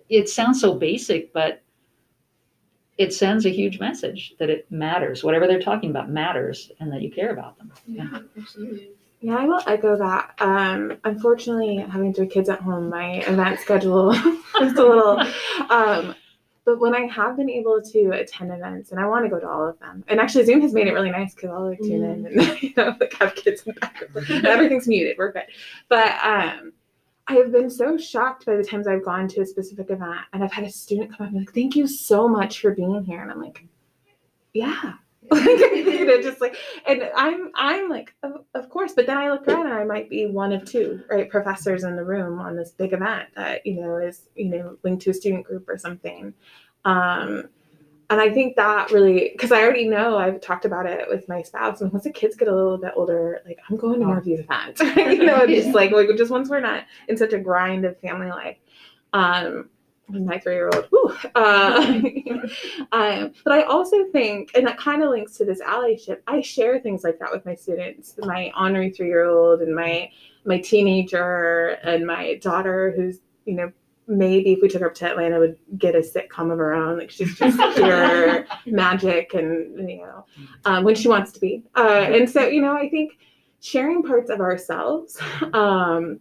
[0.08, 1.62] It sounds so basic, but
[2.98, 5.22] it sends a huge message that it matters.
[5.22, 7.72] Whatever they're talking about matters, and that you care about them.
[7.86, 8.08] Yeah,
[8.38, 8.90] absolutely.
[9.20, 10.34] Yeah, I will echo that.
[10.38, 14.22] Um, unfortunately, having three kids at home, my event schedule is
[14.60, 15.20] a little.
[15.70, 16.14] Um,
[16.66, 19.48] but when I have been able to attend events, and I want to go to
[19.48, 22.04] all of them, and actually Zoom has made it really nice because I'll like tune
[22.04, 24.44] in and you know like have kids in the background.
[24.46, 25.16] Everything's muted.
[25.16, 25.44] We're good.
[25.88, 26.72] But um,
[27.28, 30.42] I have been so shocked by the times I've gone to a specific event, and
[30.42, 33.04] I've had a student come up and be like, "Thank you so much for being
[33.04, 33.64] here," and I'm like,
[34.52, 34.94] "Yeah."
[35.30, 36.56] like, you know, just like,
[36.86, 40.08] and I'm, I'm like, of, of course, but then I look around and I might
[40.08, 43.80] be one of two, right, professors in the room on this big event that, you
[43.80, 46.34] know, is, you know, linked to a student group or something.
[46.84, 47.48] Um,
[48.08, 51.42] and I think that really, because I already know I've talked about it with my
[51.42, 54.18] spouse, and once the kids get a little bit older, like I'm going to more
[54.18, 57.38] of these events, you know, just like, like just once we're not in such a
[57.38, 58.58] grind of family life.
[59.12, 59.70] Um,
[60.08, 60.88] my three-year-old,
[61.34, 62.00] uh,
[62.92, 66.18] um, but I also think, and that kind of links to this allyship.
[66.26, 68.14] I share things like that with my students.
[68.18, 70.10] My honorary three-year-old and my
[70.44, 73.72] my teenager and my daughter, who's you know
[74.08, 76.98] maybe if we took her up to Atlanta would get a sitcom of her own.
[76.98, 80.24] Like she's just pure magic, and you know
[80.64, 81.64] um, when she wants to be.
[81.76, 83.14] Uh, and so you know, I think
[83.60, 85.18] sharing parts of ourselves.
[85.52, 86.20] Um,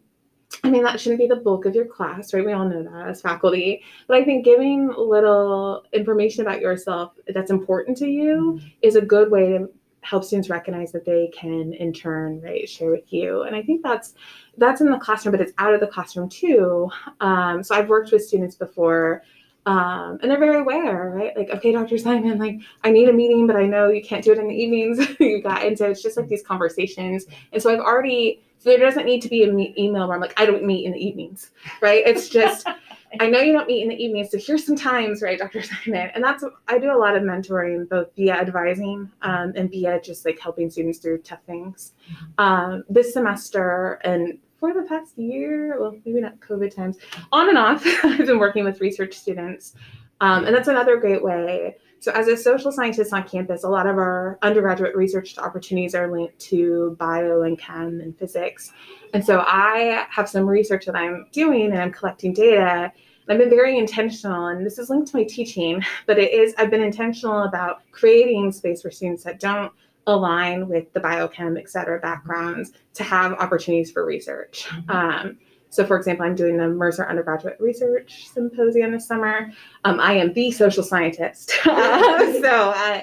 [0.64, 2.46] I mean, that shouldn't be the bulk of your class, right?
[2.46, 3.84] We all know that as faculty.
[4.08, 9.32] But I think giving little information about yourself that's important to you is a good
[9.32, 9.70] way to
[10.06, 13.42] help students recognize that they can in turn right share with you.
[13.42, 14.14] And i think that's
[14.58, 16.90] that's in the classroom but it's out of the classroom too.
[17.20, 19.24] Um, so i've worked with students before
[19.66, 21.36] um, and they're very aware right?
[21.36, 24.32] Like okay dr simon like i need a meeting but i know you can't do
[24.32, 25.00] it in the evenings.
[25.20, 27.26] You got and so it's just like these conversations.
[27.52, 30.46] And so i've already there doesn't need to be an email where i'm like i
[30.46, 31.52] don't meet in the evenings
[31.82, 32.68] right it's just
[33.20, 35.62] I know you don't meet in the evenings, so here's some times, right, Dr.
[35.62, 36.12] Simon?
[36.14, 40.26] And that's I do a lot of mentoring, both via advising um, and via just
[40.26, 41.94] like helping students through tough things.
[42.38, 46.98] Um, this semester and for the past year, well, maybe not COVID times,
[47.32, 49.76] on and off, I've been working with research students,
[50.22, 51.78] um, and that's another great way.
[52.00, 56.12] So, as a social scientist on campus, a lot of our undergraduate research opportunities are
[56.12, 58.72] linked to bio and chem and physics.
[59.14, 62.92] And so, I have some research that I'm doing and I'm collecting data.
[63.28, 66.70] I've been very intentional, and this is linked to my teaching, but it is, I've
[66.70, 69.72] been intentional about creating space for students that don't
[70.06, 74.70] align with the biochem, et cetera, backgrounds to have opportunities for research.
[74.90, 75.40] Um,
[75.76, 79.52] so, for example, I'm doing the Mercer Undergraduate Research Symposium this summer.
[79.84, 81.52] Um, I am the social scientist.
[81.64, 83.02] so, uh,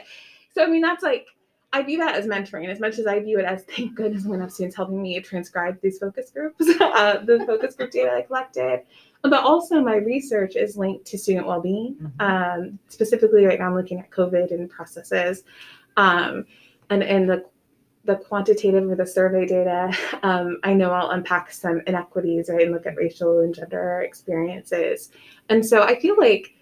[0.55, 1.27] so I mean that's like
[1.75, 4.31] I view that as mentoring as much as I view it as thank goodness I'm
[4.31, 8.23] gonna have students helping me transcribe these focus groups, uh, the focus group data I
[8.23, 8.85] collected.
[9.21, 12.11] But also my research is linked to student well-being.
[12.21, 15.45] Um, specifically right now I'm looking at COVID and processes.
[15.99, 16.47] Um,
[16.91, 17.45] and, and the
[18.05, 19.93] the quantitative or the survey data,
[20.23, 25.11] um, I know I'll unpack some inequities, right, and look at racial and gender experiences.
[25.49, 26.55] And so I feel like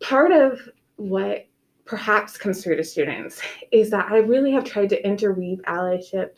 [0.00, 0.60] part of
[0.96, 1.46] what
[1.84, 3.40] perhaps comes through to students
[3.72, 6.30] is that I really have tried to interweave allyship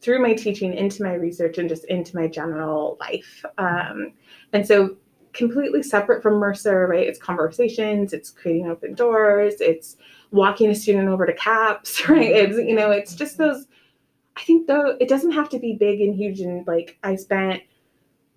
[0.00, 3.44] through my teaching into my research and just into my general life.
[3.58, 4.12] Um,
[4.52, 4.96] and so
[5.34, 7.06] completely separate from Mercer, right?
[7.06, 9.96] It's conversations, it's creating open doors, it's
[10.30, 12.34] walking a student over to CAPS, right?
[12.34, 12.52] Mm-hmm.
[12.52, 13.66] It's, you know, it's just those,
[14.36, 17.62] I think though, it doesn't have to be big and huge and like I spent,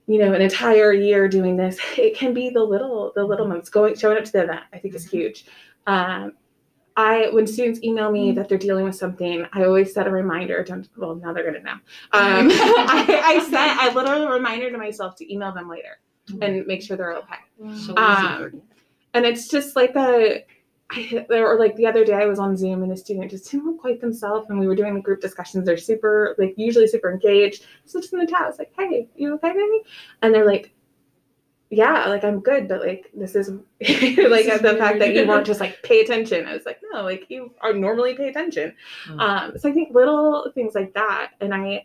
[0.08, 1.80] you know, an entire year doing this.
[1.98, 3.54] It can be the little, the little mm-hmm.
[3.54, 5.18] moments going, showing up to the event, I think is mm-hmm.
[5.18, 5.45] huge.
[5.86, 6.34] Um,
[6.98, 10.64] I when students email me that they're dealing with something, I always set a reminder.
[10.64, 11.74] Don't well now they're gonna know.
[11.74, 11.80] Um,
[12.12, 16.00] I, I set I literally a reminder to myself to email them later
[16.41, 17.75] and make sure they're okay.
[17.86, 18.61] So Um,
[19.13, 20.45] and it's just like I,
[21.30, 23.80] or like the other day I was on Zoom and a student just didn't look
[23.80, 25.65] quite themselves and we were doing the group discussions.
[25.65, 27.65] They're super like usually super engaged.
[27.86, 29.82] So just in the chat, I was like, "Hey, you okay, baby?"
[30.21, 30.71] And they're like,
[31.69, 35.15] "Yeah, like I'm good, but like this is like This is the fact that you
[35.15, 35.28] weird.
[35.28, 38.73] won't just like pay attention." I was like, "No, like you are normally pay attention."
[39.07, 39.19] Mm.
[39.19, 41.84] Um, so I think little things like that, and I,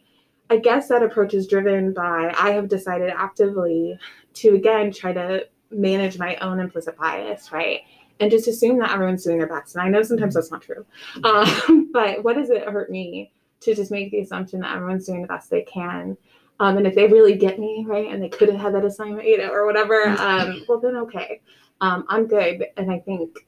[0.50, 3.98] I guess that approach is driven by I have decided actively
[4.34, 7.80] to again try to manage my own implicit bias, right?
[8.20, 9.74] And just assume that everyone's doing their best.
[9.74, 10.84] And I know sometimes that's not true.
[11.24, 15.22] Um, but what does it hurt me to just make the assumption that everyone's doing
[15.22, 16.16] the best they can?
[16.60, 19.26] Um, and if they really get me, right, and they could have had that assignment,
[19.26, 21.40] you know, or whatever, um, well then okay.
[21.80, 22.66] Um, I'm good.
[22.76, 23.38] And I think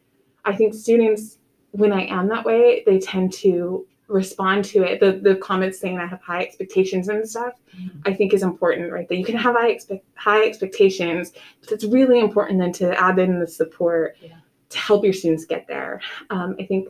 [0.44, 1.38] I think students,
[1.70, 5.00] when I am that way, they tend to respond to it.
[5.00, 7.90] The the comments saying I have high expectations and stuff, Mhm.
[8.06, 9.08] I think is important, right?
[9.08, 13.18] That you can have high expect high expectations, but it's really important then to add
[13.18, 14.36] in the support Yeah.
[14.70, 16.00] to help your students get there.
[16.30, 16.88] Um, I think,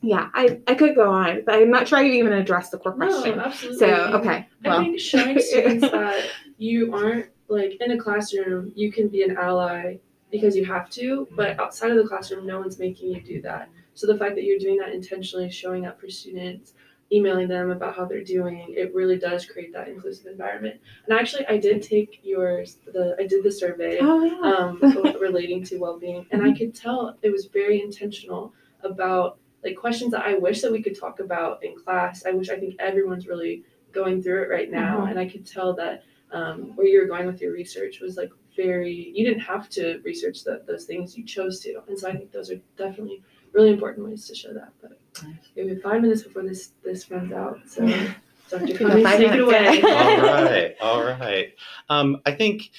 [0.00, 2.94] yeah, I, I could go on, but I'm not sure I even addressed the core
[2.96, 3.40] No, question.
[3.40, 3.78] absolutely.
[3.78, 3.86] So
[4.18, 6.24] okay, I well, think showing students that
[6.58, 9.96] you aren't like in a classroom, you can be an ally
[10.30, 13.68] because you have to, but outside of the classroom, no one's making you do that.
[13.96, 16.74] So the fact that you're doing that intentionally, showing up for students,
[17.12, 20.80] emailing them about how they're doing, it really does create that inclusive environment.
[21.06, 24.80] And actually, I did take yours, the I did the survey oh yeah, um,
[25.20, 26.26] relating to well-being.
[26.30, 30.70] And i could tell it was very intentional about like questions that i wish that
[30.70, 32.24] we could talk about in class.
[32.26, 35.00] I wish i think everyone's really going through it right now.
[35.00, 35.10] Mhm.
[35.10, 38.30] and i could tell that um, where you were going with your research was like
[38.56, 41.16] very you didn't have to research the, those things.
[41.16, 41.80] You chose to.
[41.88, 43.22] And so i think those are definitely
[43.56, 44.92] really important ways to show that but
[45.24, 45.34] Nice.
[45.56, 47.82] we have five minutes before this this runs out so
[48.50, 51.54] dr We cummings take it minutes, away all right, all right.
[51.88, 52.70] Um, I think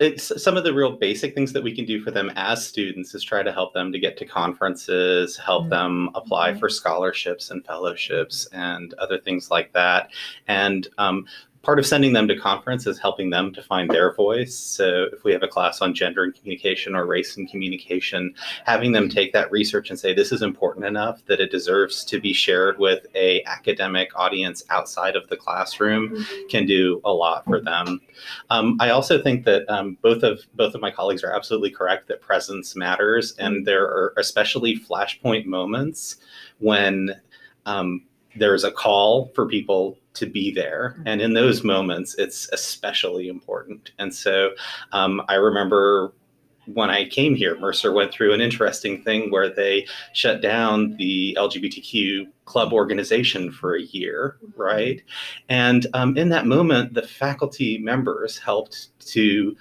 [0.00, 3.14] it's some of the real basic things that we can do for them as students
[3.14, 5.70] is try to help them to get to conferences, help Mhm.
[5.70, 10.10] them apply for scholarships and fellowships and other things like that.
[10.48, 11.26] And um,
[11.64, 14.54] part of sending them to conference is helping them to find their voice.
[14.54, 18.34] So if we have a class on gender and communication or race and communication,
[18.66, 22.20] having them take that research and say this is important enough that it deserves to
[22.20, 26.48] be shared with a academic audience outside of the classroom Mhm.
[26.50, 28.00] can do a lot for them.
[28.50, 32.08] Um, I also think that um, both of both of my colleagues are absolutely correct
[32.08, 36.16] that presence matters, and there are especially flashpoint moments
[36.58, 37.20] when
[37.66, 38.02] um,
[38.36, 43.92] there's a call for people to be there, and in those moments, it's especially important.
[43.98, 44.50] And so,
[44.92, 46.12] um, I remember.
[46.66, 51.36] When I came here, Mercer went through an interesting thing where they shut down the
[51.38, 55.02] LGBTQ club organization for a year, right?
[55.50, 59.54] And um, in that moment, the faculty members helped to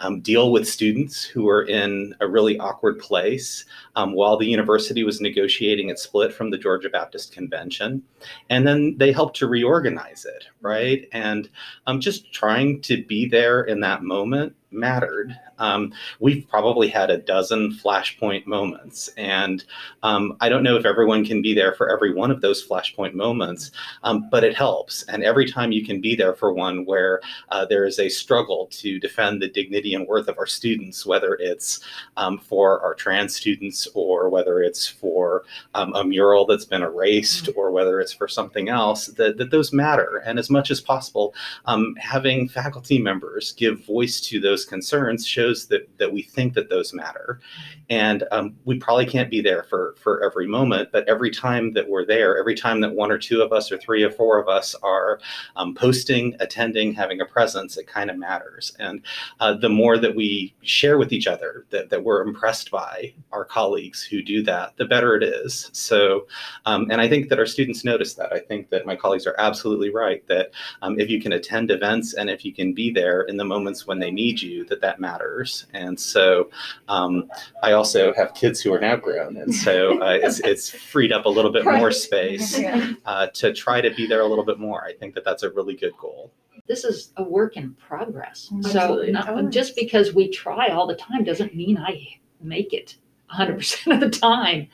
[0.00, 3.64] um, deal with students who were in a really awkward place
[3.96, 8.02] um, while the university was negotiating its split from the Georgia Baptist Convention.
[8.48, 11.06] And then they helped to reorganize it, right?
[11.12, 11.48] And
[11.86, 15.38] um, just trying to be there in that moment mattered.
[15.58, 19.08] Um, we've probably had a dozen flashpoint moments.
[19.16, 19.64] And
[20.02, 23.14] um, I don't know if everyone can be there for every one of those flashpoint
[23.14, 25.02] moments, um, but it helps.
[25.04, 28.68] And every time you can be there for one where uh, there is a struggle
[28.72, 31.80] to defend the dignity and worth of our students, whether it's
[32.16, 35.44] um, for our trans students or whether it's for
[35.74, 39.72] um, a mural that's been erased or whether it's for something else, that, that those
[39.72, 40.22] matter.
[40.24, 41.34] And as much as possible,
[41.66, 46.54] um, having faculty members give voice to those those concerns shows that that we think
[46.54, 47.40] that those matter,
[47.88, 51.88] and um, we probably can't be there for for every moment, but every time that
[51.88, 54.48] we're there, every time that one or two of us or three or four of
[54.48, 55.20] us are
[55.56, 58.72] um, posting, attending, having a presence, it kind of matters.
[58.78, 59.02] And
[59.40, 63.44] uh, the more that we share with each other that, that we're impressed by our
[63.44, 65.70] colleagues who do that, the better it is.
[65.72, 66.26] So,
[66.66, 68.32] um, and I think that our students notice that.
[68.32, 70.50] I think that my colleagues are absolutely right that
[70.82, 73.86] um, if you can attend events and if you can be there in the moments
[73.86, 75.66] when they need you, that that matters.
[75.72, 76.50] And so
[76.88, 77.30] um,
[77.62, 79.36] I also have kids who are now grown.
[79.36, 82.58] And so uh, it's, it's freed up a little bit more space
[83.04, 84.84] uh, to try to be there a little bit more.
[84.84, 86.32] I think that that's a really good goal.
[86.66, 88.52] This is a work in progress.
[88.62, 92.96] So not, just because we try all the time doesn't mean I make it
[93.32, 94.68] 100% of the time.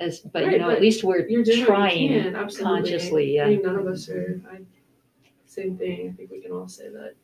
[0.00, 2.80] As, but you know, but at least we're You're doing trying what you can, absolutely.
[2.80, 3.40] consciously.
[3.40, 4.40] I mean, none of us are.
[4.50, 4.60] I,
[5.46, 6.10] same thing.
[6.10, 7.14] I think we can all say that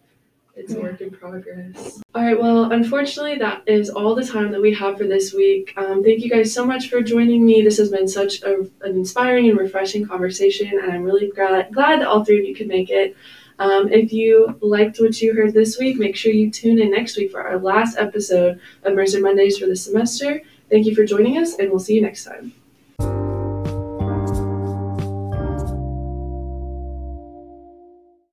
[0.56, 2.00] it's a work in progress.
[2.14, 2.40] All right.
[2.40, 5.72] Well, unfortunately, that is all the time that we have for this week.
[5.76, 7.62] Um, thank you guys so much for joining me.
[7.62, 12.00] This has been such a, an inspiring and refreshing conversation, and I'm really glad, glad
[12.00, 13.16] that all three of you could make it.
[13.58, 17.16] Um, if you liked what you heard this week, make sure you tune in next
[17.16, 20.42] week for our last episode of Mercer Mondays for the semester.
[20.70, 22.52] Thank you for joining us, and we'll see you next time.